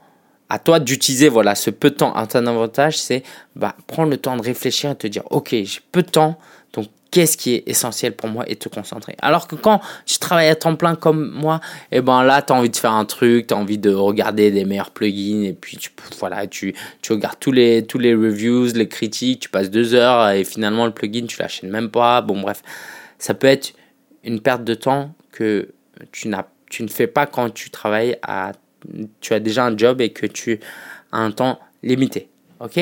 [0.50, 3.24] à toi d'utiliser voilà ce peu de temps à ton avantage, c'est
[3.56, 6.38] bah, prendre le temps de réfléchir et te dire ok j'ai peu de temps,
[6.74, 9.16] donc qu'est-ce qui est essentiel pour moi et te concentrer.
[9.22, 12.54] Alors que quand tu travailles à temps plein comme moi, et eh ben là tu
[12.54, 15.54] as envie de faire un truc, tu as envie de regarder des meilleurs plugins et
[15.54, 19.72] puis tu voilà tu, tu regardes tous les tous les reviews, les critiques, tu passes
[19.72, 22.22] deux heures et finalement le plugin tu l'achètes même pas.
[22.22, 22.62] Bon bref,
[23.18, 23.74] ça peut être
[24.24, 25.70] une perte de temps que
[26.12, 28.52] tu n'as tu ne fais pas quand tu travailles à
[29.22, 30.60] tu as déjà un job et que tu
[31.12, 32.30] as un temps limité.
[32.60, 32.80] Ok?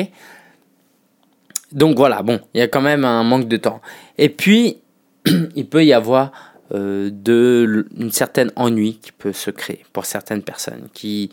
[1.72, 3.80] Donc voilà, bon, il y a quand même un manque de temps.
[4.16, 4.78] Et puis,
[5.56, 6.32] il peut y avoir
[6.72, 11.30] euh, de, une certaine ennui qui peut se créer pour certaines personnes qui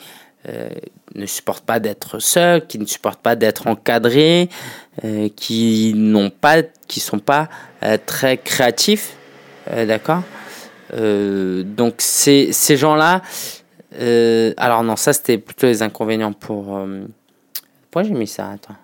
[0.50, 0.70] euh,
[1.16, 4.50] ne supportent pas d'être seuls, qui ne supportent pas d'être encadrés,
[5.06, 7.50] euh, qui n'ont pas, qui sont pas
[8.06, 9.16] très créatifs,
[9.66, 10.22] d'accord?
[10.94, 13.22] donc ces, ces gens-là,
[13.94, 16.78] euh, alors non, ça c'était plutôt les inconvénients pour...
[16.78, 17.06] Euh,
[17.90, 18.52] pourquoi j'ai mis ça?
[18.52, 18.78] Attends.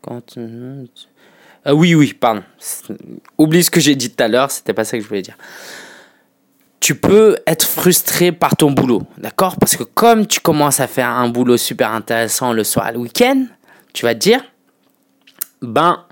[0.00, 0.38] Quand...
[0.38, 0.86] Euh,
[1.72, 2.42] oui, oui, pardon.
[3.36, 5.36] Oublie ce que j'ai dit tout à l'heure, c'était pas ça que je voulais dire.
[6.80, 9.56] Tu peux être frustré par ton boulot, d'accord?
[9.58, 13.44] Parce que comme tu commences à faire un boulot super intéressant le soir, le week-end,
[13.92, 14.42] tu vas te dire,
[15.60, 16.06] ben,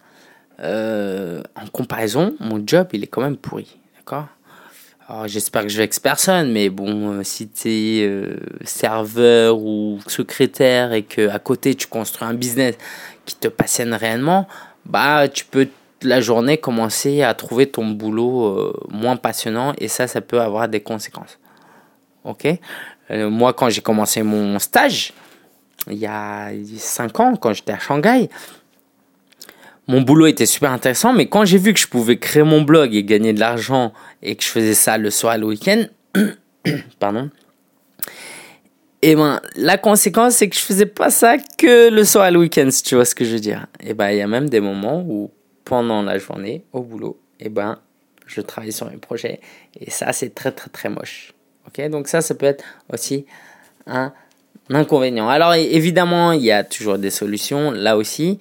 [0.61, 4.27] en comparaison, mon job, il est quand même pourri, d'accord?
[5.27, 10.93] J'espère que je vexe personne, mais bon, euh, si tu es euh, serveur ou secrétaire
[10.93, 12.77] et que à côté tu construis un business
[13.25, 14.47] qui te passionne réellement,
[14.85, 15.69] bah tu peux
[16.03, 20.69] la journée commencer à trouver ton boulot euh, moins passionnant et ça, ça peut avoir
[20.69, 21.39] des conséquences.
[22.25, 22.47] Ok?
[23.11, 25.15] Moi, quand j'ai commencé mon stage,
[25.91, 28.29] il y a 5 ans, quand j'étais à Shanghai,
[29.89, 32.95] mon boulot était super intéressant, mais quand j'ai vu que je pouvais créer mon blog
[32.95, 35.85] et gagner de l'argent et que je faisais ça le soir et le week-end,
[37.01, 37.31] pardon,
[39.01, 42.31] et eh ben la conséquence c'est que je faisais pas ça que le soir et
[42.33, 43.67] le week-end, si tu vois ce que je veux dire.
[43.81, 45.31] Et eh ben il y a même des moments où
[45.65, 47.79] pendant la journée au boulot, et eh ben
[48.27, 49.41] je travaille sur mes projets
[49.81, 51.33] et ça c'est très très très moche.
[51.67, 53.25] Ok, donc ça ça peut être aussi
[53.87, 54.13] un
[54.69, 55.29] inconvénient.
[55.29, 58.41] Alors évidemment il y a toujours des solutions là aussi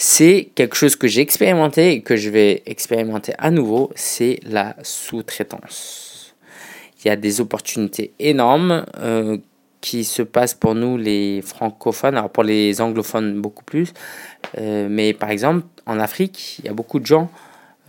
[0.00, 4.76] c'est quelque chose que j'ai expérimenté et que je vais expérimenter à nouveau, c'est la
[4.84, 6.36] sous-traitance.
[7.04, 9.38] Il y a des opportunités énormes euh,
[9.80, 13.92] qui se passent pour nous les francophones, alors pour les anglophones beaucoup plus,
[14.56, 17.28] euh, mais par exemple en Afrique, il y a beaucoup de gens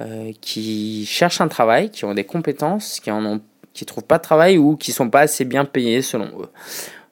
[0.01, 3.39] euh, qui cherchent un travail, qui ont des compétences, qui en ont
[3.73, 6.49] qui trouvent pas de travail ou qui sont pas assez bien payés selon eux.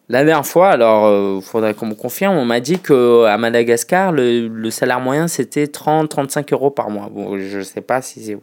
[0.10, 4.14] La dernière fois, alors il euh, faudrait qu'on me confirme, on m'a dit qu'à Madagascar,
[4.14, 7.10] le, salaire moyen c'était 30-35 euros par mois.
[7.12, 8.38] Bon, je sais pas si c'est.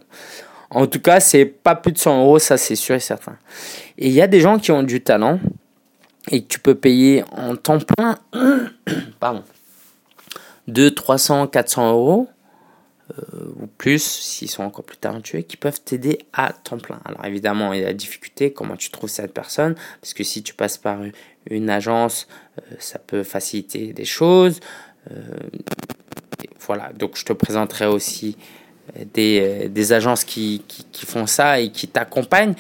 [0.69, 3.37] En tout cas, c'est pas plus de 100 euros, ça c'est sûr et certain.
[3.97, 5.39] Et il y a des gens qui ont du talent
[6.31, 8.19] et que tu peux payer en temps plein,
[9.21, 9.43] pardon,
[10.69, 12.29] 2, 300, 400 euros
[13.11, 17.01] euh, ou plus, s'ils sont encore plus talentueux, qui peuvent t'aider à temps plein.
[17.05, 20.43] Alors évidemment, il y a la difficulté, comment tu trouves cette personne, parce que si
[20.43, 21.01] tu passes par
[21.51, 22.27] une agence,
[22.59, 24.61] euh, ça peut faciliter des choses.
[25.11, 25.21] Euh,
[26.61, 28.39] voilà, donc je te présenterai aussi
[29.13, 32.55] des, des agences qui, qui, qui, font ça et qui t'accompagnent.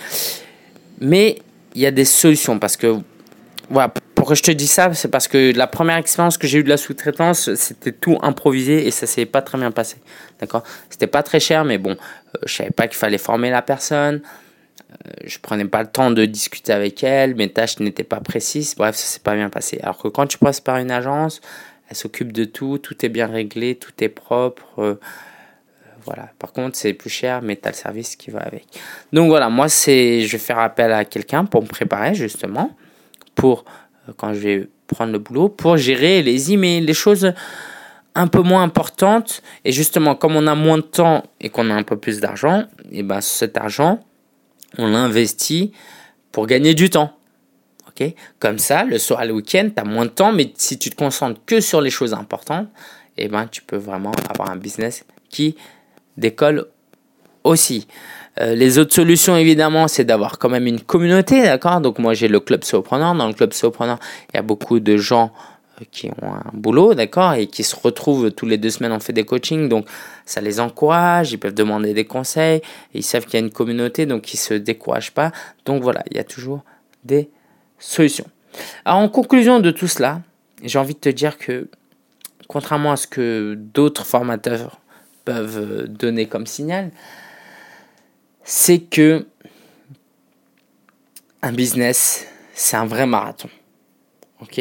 [1.00, 1.38] Mais
[1.74, 2.98] il y a des solutions, parce que
[3.70, 6.64] voilà, pourquoi je te dis ça C'est parce que la première expérience que j'ai eue
[6.64, 9.96] de la sous-traitance, c'était tout improvisé et ça s'est pas très bien passé.
[10.40, 10.62] D'accord?
[10.88, 14.22] C'était pas très cher, mais bon, euh, je savais pas qu'il fallait former la personne.
[14.92, 18.74] Euh, je prenais pas le temps de discuter avec elle, mes tâches n'étaient pas précises.
[18.76, 19.78] Bref, ça s'est pas bien passé.
[19.82, 21.40] Alors que quand tu passes par une agence,
[21.90, 24.78] elle s'occupe de tout, tout est bien réglé, tout est propre.
[24.78, 24.94] Euh,
[26.04, 26.30] voilà.
[26.38, 28.66] Par contre, c'est plus cher, mais tu as le service qui va avec.
[29.12, 32.76] Donc voilà, moi, je vais faire appel à quelqu'un pour me préparer justement,
[33.34, 33.64] pour
[34.16, 37.32] quand je vais prendre le boulot, pour gérer les emails, les choses
[38.14, 39.42] un peu moins importantes.
[39.64, 42.64] Et justement, comme on a moins de temps et qu'on a un peu plus d'argent,
[42.92, 44.00] et ben cet argent,
[44.78, 45.72] on l'investit
[46.32, 47.16] pour gagner du temps.
[47.88, 48.12] ok?
[48.38, 50.96] Comme ça, le soir le week-end, tu as moins de temps, mais si tu te
[50.96, 52.68] concentres que sur les choses importantes,
[53.16, 55.56] et ben tu peux vraiment avoir un business qui
[56.16, 56.66] décolle
[57.44, 57.86] aussi.
[58.40, 61.80] Euh, les autres solutions, évidemment, c'est d'avoir quand même une communauté, d'accord?
[61.80, 63.14] Donc moi, j'ai le club Sopreneur.
[63.14, 63.98] Dans le club Sopreneur,
[64.32, 65.32] il y a beaucoup de gens
[65.80, 69.00] euh, qui ont un boulot, d'accord, et qui se retrouvent tous les deux semaines, on
[69.00, 69.86] fait des coachings, donc
[70.26, 72.60] ça les encourage, ils peuvent demander des conseils,
[72.92, 75.30] ils savent qu'il y a une communauté, donc ils se découragent pas.
[75.64, 76.64] Donc voilà, il y a toujours
[77.04, 77.30] des
[77.78, 78.26] solutions.
[78.84, 80.22] Alors en conclusion de tout cela,
[80.62, 81.68] j'ai envie de te dire que,
[82.48, 84.80] contrairement à ce que d'autres formateurs
[85.24, 86.90] peuvent donner comme signal,
[88.44, 89.26] c'est que
[91.42, 93.48] un business, c'est un vrai marathon.
[94.40, 94.60] Ok?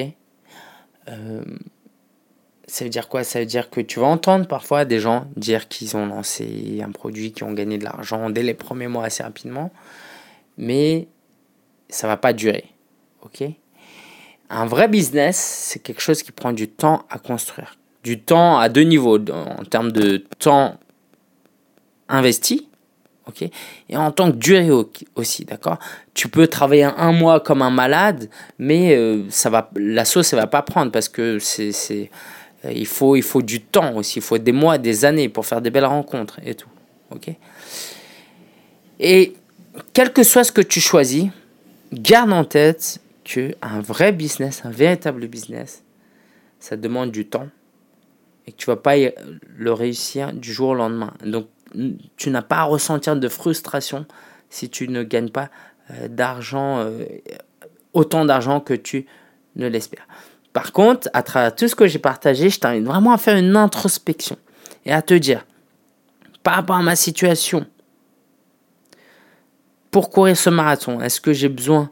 [1.09, 1.43] Euh,
[2.65, 3.23] Ça veut dire quoi?
[3.23, 6.91] Ça veut dire que tu vas entendre parfois des gens dire qu'ils ont lancé un
[6.91, 9.71] produit, qui ont gagné de l'argent dès les premiers mois assez rapidement,
[10.57, 11.07] mais
[11.89, 12.65] ça va pas durer.
[13.21, 13.43] Ok?
[14.49, 17.77] Un vrai business, c'est quelque chose qui prend du temps à construire.
[18.03, 20.79] Du temps à deux niveaux, en termes de temps
[22.09, 22.67] investi
[23.27, 23.49] ok?
[23.89, 24.69] Et en tant que durée
[25.15, 25.79] aussi, d'accord?
[26.13, 30.37] Tu peux travailler un mois comme un malade, mais euh, ça va, la sauce, ça
[30.37, 32.09] va pas prendre parce que c'est,
[32.65, 35.45] euh, il, faut, il faut du temps aussi, il faut des mois, des années pour
[35.45, 36.69] faire des belles rencontres et tout,
[37.11, 37.31] ok?
[38.99, 39.33] Et
[39.93, 41.27] quel que soit ce que tu choisis,
[41.91, 45.83] garde en tête que un vrai business, un véritable business,
[46.59, 47.47] ça demande du temps
[48.45, 51.13] et que tu vas pas le réussir du jour au lendemain.
[51.25, 51.47] Donc
[52.17, 54.05] tu n'as pas à ressentir de frustration
[54.49, 55.49] si tu ne gagnes pas
[55.91, 57.05] euh, d'argent, euh,
[57.93, 59.05] autant d'argent que tu
[59.55, 60.07] ne l'espères.
[60.53, 63.55] Par contre, à travers tout ce que j'ai partagé, je t'invite vraiment à faire une
[63.55, 64.37] introspection
[64.85, 65.45] et à te dire,
[66.43, 67.65] par rapport à ma situation,
[69.89, 71.89] pour courir ce marathon, est-ce que j'ai besoin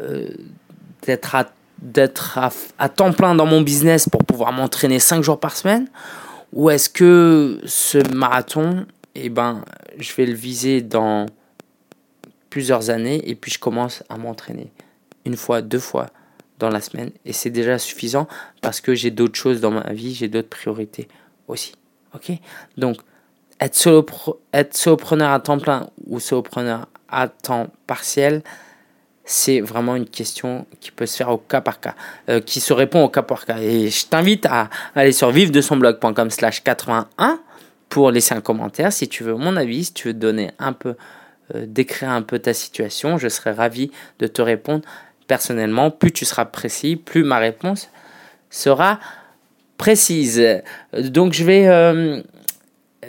[0.00, 0.28] euh,
[1.02, 1.46] d'être à,
[1.80, 2.38] d'être
[2.78, 5.88] à, temps plein dans mon business pour pouvoir m'entraîner 5 jours par semaine?
[6.52, 8.86] Ou est-ce que ce marathon,
[9.24, 9.64] eh ben,
[9.98, 11.26] je vais le viser dans
[12.50, 14.70] plusieurs années et puis je commence à m'entraîner
[15.24, 16.06] une fois, deux fois
[16.58, 18.28] dans la semaine et c'est déjà suffisant
[18.62, 21.08] parce que j'ai d'autres choses dans ma vie, j'ai d'autres priorités
[21.48, 21.72] aussi.
[22.14, 22.32] Ok?
[22.76, 22.98] Donc,
[23.60, 24.06] être, solo,
[24.52, 28.42] être solopreneur à temps plein ou solopreneur à temps partiel,
[29.24, 31.94] c'est vraiment une question qui peut se faire au cas par cas,
[32.28, 33.58] euh, qui se répond au cas par cas.
[33.58, 37.40] Et je t'invite à aller sur vive de son blog.com slash 81
[37.88, 40.96] pour laisser un commentaire si tu veux mon avis, si tu veux donner un peu,
[41.54, 44.84] euh, décrire un peu ta situation, je serai ravi de te répondre
[45.26, 45.90] personnellement.
[45.90, 47.88] Plus tu seras précis, plus ma réponse
[48.50, 49.00] sera
[49.76, 50.42] précise.
[50.92, 52.22] Donc je vais euh,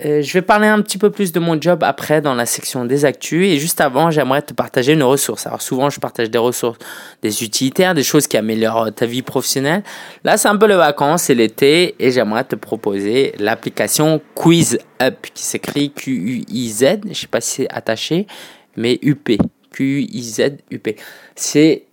[0.06, 2.86] euh, je vais parler un petit peu plus de mon job après dans la section
[2.86, 3.48] des actus.
[3.48, 5.48] Et juste avant, j'aimerais te partager une ressource.
[5.48, 6.78] Alors souvent, je partage des ressources,
[7.22, 9.84] des utilitaires, des choses qui améliorent ta vie professionnelle.
[10.24, 11.96] Là, c'est un peu les vacances, c'est l'été.
[12.00, 17.00] Et j'aimerais te proposer l'application Quiz Up qui s'écrit Q-U-I-Z.
[17.10, 18.28] Je sais pas si c'est attaché,
[18.76, 19.30] mais UP.
[19.72, 20.90] Q-U-I-Z, UP.
[21.36, 21.84] C'est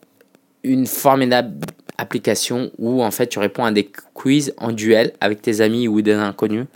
[0.62, 1.66] une formidable
[1.98, 6.02] application où en fait tu réponds à des quiz en duel avec tes amis ou
[6.02, 6.66] des inconnus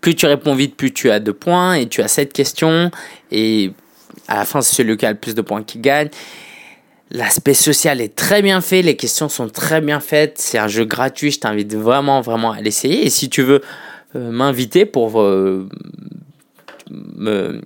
[0.00, 2.90] plus tu réponds vite, plus tu as de points et tu as 7 questions.
[3.30, 3.72] Et
[4.26, 6.10] à la fin c'est celui qui a le plus de points qui gagne.
[7.10, 10.84] L'aspect social est très bien fait, les questions sont très bien faites, c'est un jeu
[10.84, 13.06] gratuit, je t'invite vraiment vraiment à l'essayer.
[13.06, 13.62] Et si tu veux
[14.14, 15.68] euh, m'inviter pour euh,
[16.90, 17.62] me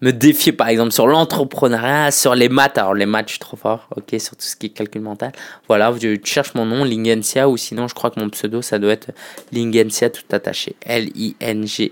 [0.00, 2.78] me défier par exemple sur l'entrepreneuriat, sur les maths.
[2.78, 5.32] Alors les maths, je suis trop fort, ok, sur tout ce qui est calcul mental.
[5.68, 8.92] Voilà, tu cherches mon nom, Lingensia, ou sinon je crois que mon pseudo, ça doit
[8.92, 9.10] être
[9.52, 10.76] Lingensia tout attaché.
[10.82, 11.90] L-I-N-G-E-N-H-S-I-A.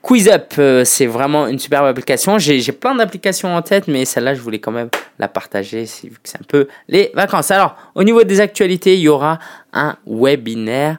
[0.00, 2.38] QuizUp, euh, c'est vraiment une superbe application.
[2.38, 6.20] J'ai plein d'applications en tête, mais celle-là, je voulais quand même la partager, vu que
[6.22, 7.50] c'est un peu les vacances.
[7.50, 9.40] Alors, au niveau des actualités, il y aura
[9.72, 10.98] un webinaire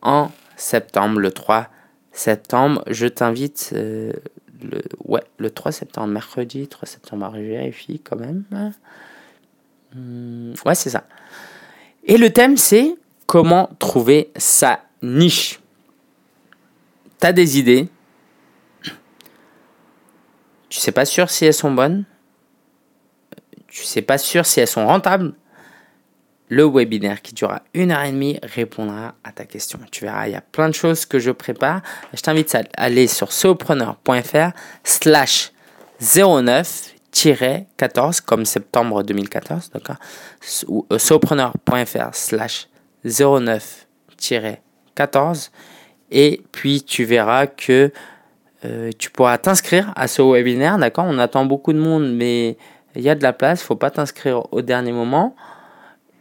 [0.00, 1.66] en septembre, le 3
[2.18, 4.12] septembre, je t'invite euh,
[4.62, 8.44] le, ouais, le 3 septembre, mercredi, 3 septembre, je vérifie quand même.
[9.94, 11.06] Hmm, ouais, c'est ça.
[12.04, 12.96] Et le thème, c'est
[13.26, 15.60] comment trouver sa niche.
[17.20, 17.88] Tu as des idées.
[20.68, 22.04] Tu sais pas sûr si elles sont bonnes.
[23.68, 25.34] Tu sais pas sûr si elles sont rentables
[26.48, 29.78] le webinaire qui durera une heure et demie répondra à ta question.
[29.90, 31.82] Tu verras, il y a plein de choses que je prépare.
[32.14, 34.50] Je t'invite à aller sur sopreneur.fr
[34.84, 35.52] slash
[36.00, 39.96] 09-14 comme septembre 2014, d'accord?
[40.90, 42.68] Euh, Sopreneur.fr slash
[43.04, 45.50] 09-14
[46.10, 47.92] et puis tu verras que
[48.64, 51.04] euh, tu pourras t'inscrire à ce webinaire, d'accord?
[51.06, 52.56] On attend beaucoup de monde, mais
[52.96, 55.36] il y a de la place, il ne faut pas t'inscrire au dernier moment.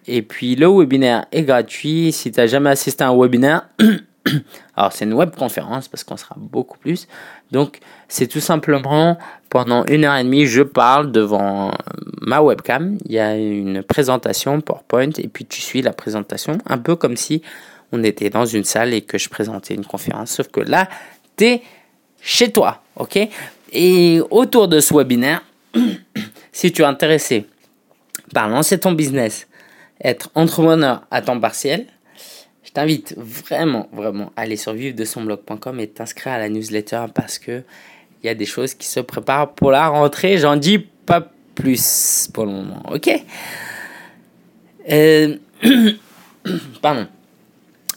[0.08, 2.12] Et puis le webinaire est gratuit.
[2.12, 3.68] Si tu n'as jamais assisté à un webinaire,
[4.76, 7.08] alors c'est une web conférence parce qu'on sera beaucoup plus.
[7.52, 9.18] Donc c'est tout simplement
[9.50, 11.72] pendant une heure et demie, je parle devant
[12.22, 12.98] ma webcam.
[13.06, 17.18] Il y a une présentation PowerPoint et puis tu suis la présentation un peu comme
[17.18, 17.42] si
[17.92, 20.32] on était dans une salle et que je présentais une conférence.
[20.32, 20.90] Sauf que là,
[21.38, 21.62] tu es
[22.22, 22.82] chez toi.
[22.96, 23.20] ok?
[23.72, 25.44] Et autour de ce webinaire,
[26.52, 27.46] si tu es intéressé
[28.34, 29.48] par lancer ton business,
[30.04, 31.88] être entrepreneur à temps partiel,
[32.64, 37.64] je t'invite vraiment, vraiment à aller sur vivre-de-son-blog.com et t'inscrire à la newsletter parce que
[38.24, 40.38] il y a des choses qui se préparent pour la rentrée.
[40.38, 43.10] J'en dis pas plus pour le moment, ok?
[44.90, 45.38] Euh,
[46.82, 47.08] Pardon.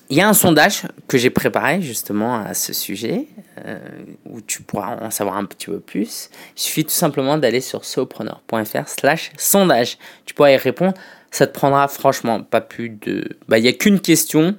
[0.08, 3.26] Il y a un sondage que j'ai préparé justement à ce sujet,
[3.64, 3.78] euh,
[4.24, 6.30] où tu pourras en savoir un petit peu plus.
[6.56, 9.98] Il suffit tout simplement d'aller sur sopreneur.fr slash sondage.
[10.26, 10.94] Tu pourras y répondre.
[11.30, 13.24] Ça te prendra franchement pas plus de...
[13.48, 14.56] Bah, il n'y a qu'une question,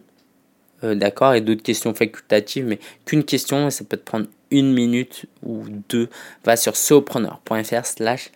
[0.83, 4.73] euh, d'accord, et d'autres questions facultatives, mais qu'une question, et ça peut te prendre une
[4.73, 6.09] minute ou deux.
[6.43, 8.31] Va sur sopreneur.fr slash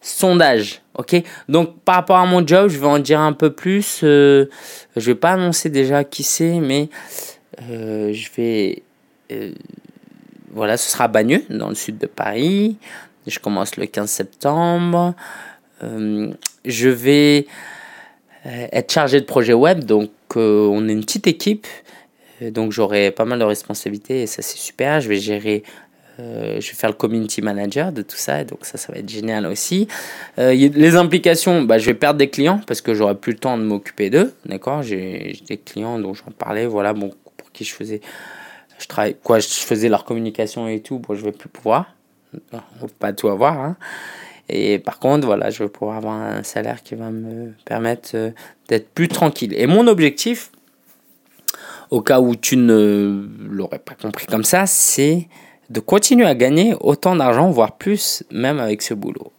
[0.00, 0.82] sondage.
[0.94, 1.16] Ok,
[1.48, 4.00] donc par rapport à mon job, je vais en dire un peu plus.
[4.02, 4.46] Euh,
[4.96, 6.88] je vais pas annoncer déjà qui c'est, mais
[7.62, 8.82] euh, je vais.
[9.32, 9.52] Euh,
[10.50, 12.78] voilà, ce sera à Bagneux, dans le sud de Paris.
[13.26, 15.14] Je commence le 15 septembre.
[15.82, 17.46] Je vais
[18.44, 21.66] être chargé de projet web, donc on est une petite équipe.
[22.40, 25.00] Donc j'aurai pas mal de responsabilités et ça c'est super.
[25.00, 25.62] Je vais gérer
[26.18, 28.98] euh, je vais faire le community manager de tout ça, et donc ça, ça va
[28.98, 29.86] être génial aussi.
[30.38, 33.58] Euh, les implications, bah, je vais perdre des clients parce que j'aurai plus le temps
[33.58, 34.82] de m'occuper d'eux, d'accord?
[34.82, 38.00] J'ai des clients dont j'en parlais, voilà, bon, pour qui je faisais,
[38.78, 41.94] je travaille, quoi, je faisais leur communication et tout, bon, je vais plus pouvoir,
[42.52, 43.76] on peut pas tout avoir, hein.
[44.48, 48.30] Et par contre, voilà, je vais pouvoir avoir un salaire qui va me permettre euh,
[48.68, 49.52] d'être plus tranquille.
[49.56, 50.50] Et mon objectif,
[51.90, 55.28] au cas où tu ne l'aurais pas compris comme ça, c'est
[55.70, 59.32] de continuer à gagner autant d'argent, voire plus, même avec ce boulot.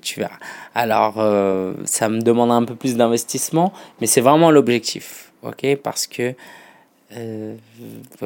[0.00, 0.38] Tu verras.
[0.74, 5.76] Alors, euh, ça me demande un peu plus d'investissement, mais c'est vraiment l'objectif, ok?
[5.82, 6.34] Parce que,
[7.16, 7.54] euh,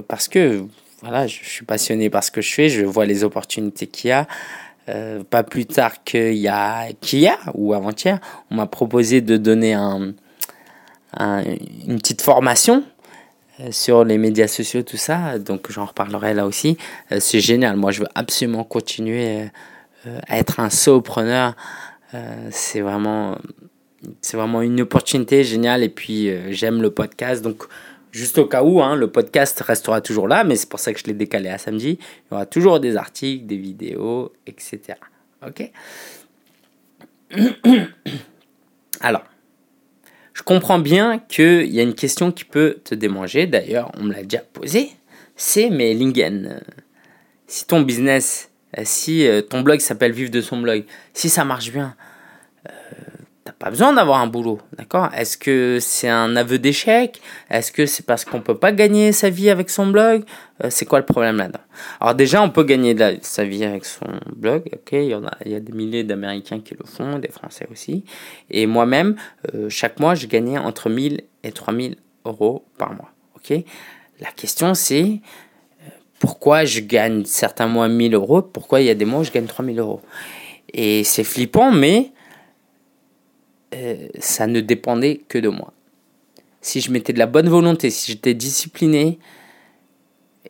[0.09, 0.65] parce que,
[1.03, 4.13] voilà, je, suis passionné par ce que je fais, je vois les opportunités qu'il y
[4.13, 4.27] a.
[4.89, 8.21] Euh, pas plus tard qu'il y a, qu'hier ou avant-hier,
[8.51, 10.13] on m'a proposé de donner un,
[11.19, 12.85] une petite formation
[13.59, 15.41] euh, sur les médias sociaux, tout ça.
[15.41, 16.79] Donc j'en reparlerai là aussi.
[17.11, 17.77] Euh, c'est génial.
[17.77, 19.49] Moi, je veux absolument continuer
[20.29, 21.57] à être un solopreneur.
[22.51, 23.39] c'est vraiment,
[24.21, 25.83] c'est vraiment une opportunité géniale.
[25.83, 27.43] Et puis j'aime le podcast.
[27.43, 27.65] Donc
[28.17, 30.99] juste au cas où, hein, le podcast restera toujours là, mais c'est pour ça que
[30.99, 31.99] je l'ai décalé à samedi.
[32.01, 34.95] Il y aura toujours des articles, des vidéos, etc.
[35.47, 35.71] Ok.
[39.01, 39.25] Alors.
[40.33, 44.13] Je comprends bien qu'il y a une question qui peut te démanger, d'ailleurs on me
[44.13, 44.91] l'a déjà posée,
[45.35, 46.61] c'est mais Lingen,
[47.47, 48.51] si ton business,
[48.85, 51.97] si euh, ton blog s'appelle Vivre de son blog, si ça marche bien,
[53.59, 55.09] pas besoin d'avoir un boulot, d'accord?
[55.15, 57.21] Est-ce que c'est un aveu d'échec?
[57.49, 60.25] Est-ce que c'est parce qu'on peut pas gagner sa vie avec son blog?
[60.63, 61.61] Euh, C'est quoi le problème là-dedans?
[62.01, 64.93] Alors déjà, on peut gagner sa vie avec son blog, ok?
[64.93, 67.67] Il y, en a, il y a des milliers d'Américains qui le font, des Français
[67.73, 68.05] aussi.
[68.51, 69.17] Et moi-même,
[69.55, 71.97] euh, chaque mois, je gagnais entre 1000 et 3000
[72.27, 73.59] euros par mois, ok?
[74.21, 75.89] La question c'est euh,
[76.19, 79.31] pourquoi je gagne certains mois 1000 euros, pourquoi il y a des mois où je
[79.31, 80.03] gagne 3000 euros?
[80.75, 82.13] Et c'est flippant, mais
[83.77, 85.73] euh, ça ne dépendait que de moi.
[86.61, 89.19] Si je mettais de la bonne volonté, si j'étais discipliné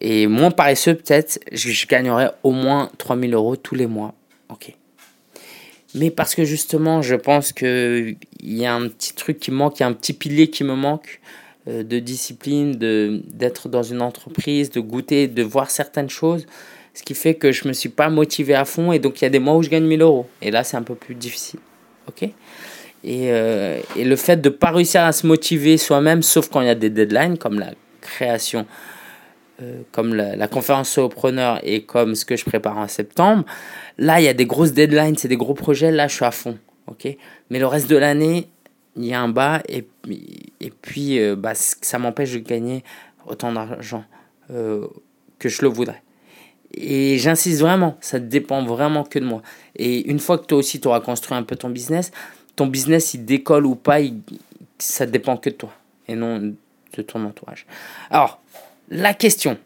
[0.01, 4.15] et moins paresseux peut-être, je, gagnerais au moins 3000 euros tous les mois.
[4.49, 4.73] Ok.
[5.95, 9.83] Mais parce que justement, je pense qu'il y a un petit truc qui manque, il
[9.83, 11.21] y a un petit pilier qui me manque
[11.69, 16.47] euh, de discipline, de, d'être dans une entreprise, de goûter, de voir certaines choses.
[16.95, 19.25] Ce qui fait que je ne me suis pas motivé à fond et donc il
[19.25, 20.27] y a des mois où je gagne 1000 euros.
[20.41, 21.61] Et là, c'est un peu plus difficile.
[22.09, 22.31] Ok?
[23.05, 26.61] Et, euh, et, le fait de ne pas réussir à se motiver soi-même, sauf quand
[26.61, 28.67] il y a des deadlines, comme la création,
[29.63, 33.45] euh, comme la, la conférence solopreneur et comme ce que je prépare en septembre,
[33.99, 36.31] là, il y a des grosses deadlines, c'est des gros projets, là, je suis à
[36.31, 36.59] fond.
[36.87, 37.09] ok?
[37.51, 38.49] Mais le reste de l'année,
[38.97, 39.87] il y a un bas, et,
[40.61, 42.83] et puis euh, bah, ça m'empêche de gagner
[43.27, 44.05] autant d'argent
[44.49, 46.03] que je le voudrais.
[46.75, 49.43] Et j'insiste vraiment, ça dépend vraiment que de moi.
[49.77, 52.11] Et une fois que toi aussi tu auras construit un peu ton business,
[52.57, 53.99] ton business il décolle ou pas,
[54.79, 55.73] ça dépend que de toi
[56.09, 56.55] et non
[56.97, 57.67] de ton entourage.
[58.11, 58.41] Alors,
[58.89, 59.59] la question,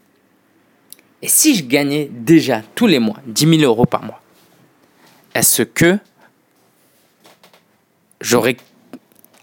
[1.22, 4.20] et si je gagnais déjà tous les mois 10 000 euros par mois,
[5.34, 5.98] est-ce que
[8.20, 8.56] j'aurais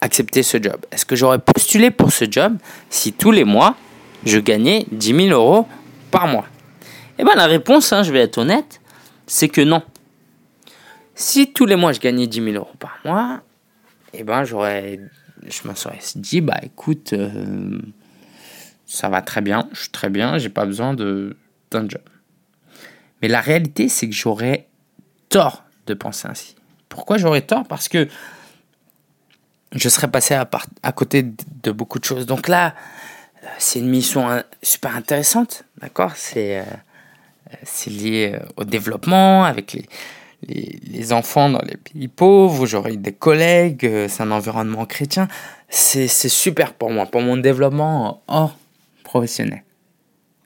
[0.02, 0.86] accepté ce job?
[0.92, 2.58] Est-ce que j'aurais postulé pour ce job
[2.90, 3.76] si tous les mois
[4.26, 5.68] je gagnais 10 000 euros
[6.12, 6.46] par mois?
[7.20, 8.82] Eh bien, la réponse, hein, je vais être honnête,
[9.26, 9.82] c'est que non.
[11.20, 13.42] Si tous les mois je gagnais 10 000 euros par mois,
[14.14, 15.00] eh ben j'aurais,
[15.48, 17.82] je me serais dit, bah écoute, euh,
[18.86, 21.36] ça va très bien, je suis très bien, j'ai pas besoin de,
[21.72, 22.04] d'un job.
[23.24, 24.68] Mais la réalité, c'est que j'aurais
[25.30, 26.56] tort de penser ainsi.
[26.88, 27.66] Pourquoi j'aurais tort?
[27.68, 28.08] Parce que
[29.72, 30.48] je serais passé à,
[30.84, 31.26] à côté
[31.64, 32.28] de beaucoup de choses.
[32.28, 32.76] Donc là,
[33.58, 36.12] c'est une mission super intéressante, d'accord?
[36.16, 36.64] C'est
[37.64, 39.88] c'est lié au développement avec les,
[40.44, 45.28] les, les, enfants dans les pays pauvres, j'aurai des collègues, c'est un environnement chrétien.
[45.70, 48.58] C'est super pour moi, pour mon développement hors
[49.04, 49.64] professionnel.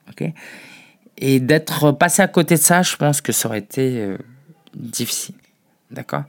[0.10, 0.30] ok?
[1.18, 4.16] Et d'être passé à côté de ça, je pense que ça aurait été
[4.74, 5.36] difficile.
[5.92, 6.24] D'accord?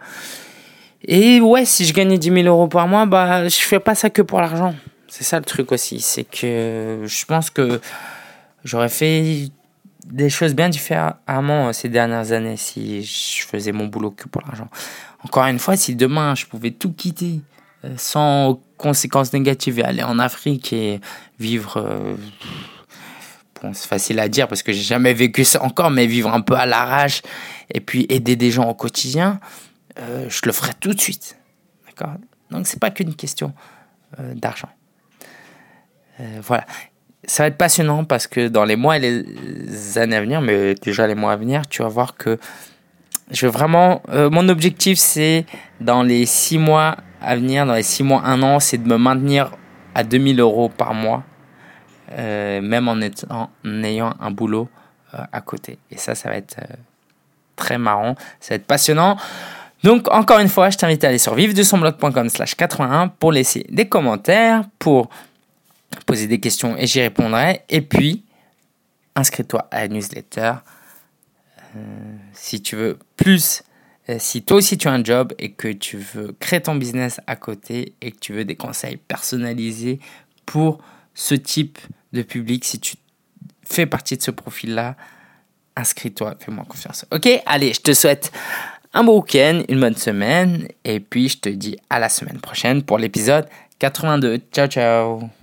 [1.05, 4.11] Et ouais, si je gagnais 10 000 euros par mois, bah, je fais pas ça
[4.11, 4.75] que pour l'argent.
[5.09, 6.01] C'est ça le truc aussi.
[6.01, 7.81] C'est que je pense que
[8.65, 9.49] j'aurais fait
[10.07, 14.43] des choses bien différemment euh, ces dernières années si je faisais mon boulot que pour
[14.43, 14.69] l'argent.
[15.25, 17.41] Encore une fois, si demain je pouvais tout quitter
[17.85, 21.01] euh, sans conséquences négatives et aller en Afrique et
[21.39, 21.77] vivre.
[21.77, 22.17] Euh,
[23.63, 26.41] bon, c'est facile à dire parce que j'ai jamais vécu ça encore, mais vivre un
[26.41, 27.23] peu à l'arrache
[27.73, 29.41] et puis aider des gens au quotidien,
[29.97, 31.37] je le ferai tout de suite.
[31.87, 32.17] D'accord?
[32.51, 33.55] Donc c'est pas qu'une question
[34.19, 34.69] d'argent.
[36.43, 36.67] Voilà.
[37.25, 40.75] Ça va être passionnant parce que dans les mois et les années à venir, mais
[40.75, 42.39] déjà les mois à venir, tu vas voir que
[43.31, 44.03] je vais vraiment.
[44.09, 45.47] mon objectif, c'est
[45.81, 48.97] dans les six mois à venir, dans les six mois, un an, c'est de me
[48.97, 49.53] maintenir
[49.95, 51.23] à 2000 euros par mois,
[52.19, 54.69] même en, étant, en ayant un boulot
[55.13, 55.79] à côté.
[55.91, 56.57] Et ça, ça va être
[57.57, 59.17] très marrant, ça va être passionnant.
[59.83, 63.89] Donc encore une fois, je t'invite à aller sur vivre-de-son-blog.com slash 81 pour laisser des
[63.89, 65.09] commentaires, pour
[66.07, 67.63] poser des questions et j'y répondrai.
[67.69, 68.25] Et puis,
[69.15, 70.55] inscris-toi à la newsletter.
[71.77, 73.63] Euh, si tu veux plus,
[74.09, 77.21] euh, si toi aussi tu as un job et que tu veux créer ton business
[77.27, 80.01] à côté et que tu veux des conseils personnalisés
[80.45, 80.83] pour
[81.15, 81.79] ce type
[82.13, 82.97] de public, si tu
[83.65, 84.97] fais partie de ce profil-là,
[85.77, 87.07] inscris-toi, fais-moi confiance.
[87.11, 88.33] Ok, allez, je te souhaite
[88.93, 92.83] un bon week-end, une bonne semaine, et puis je te dis à la semaine prochaine
[92.83, 94.39] pour l'épisode 82.
[94.53, 95.42] Ciao, ciao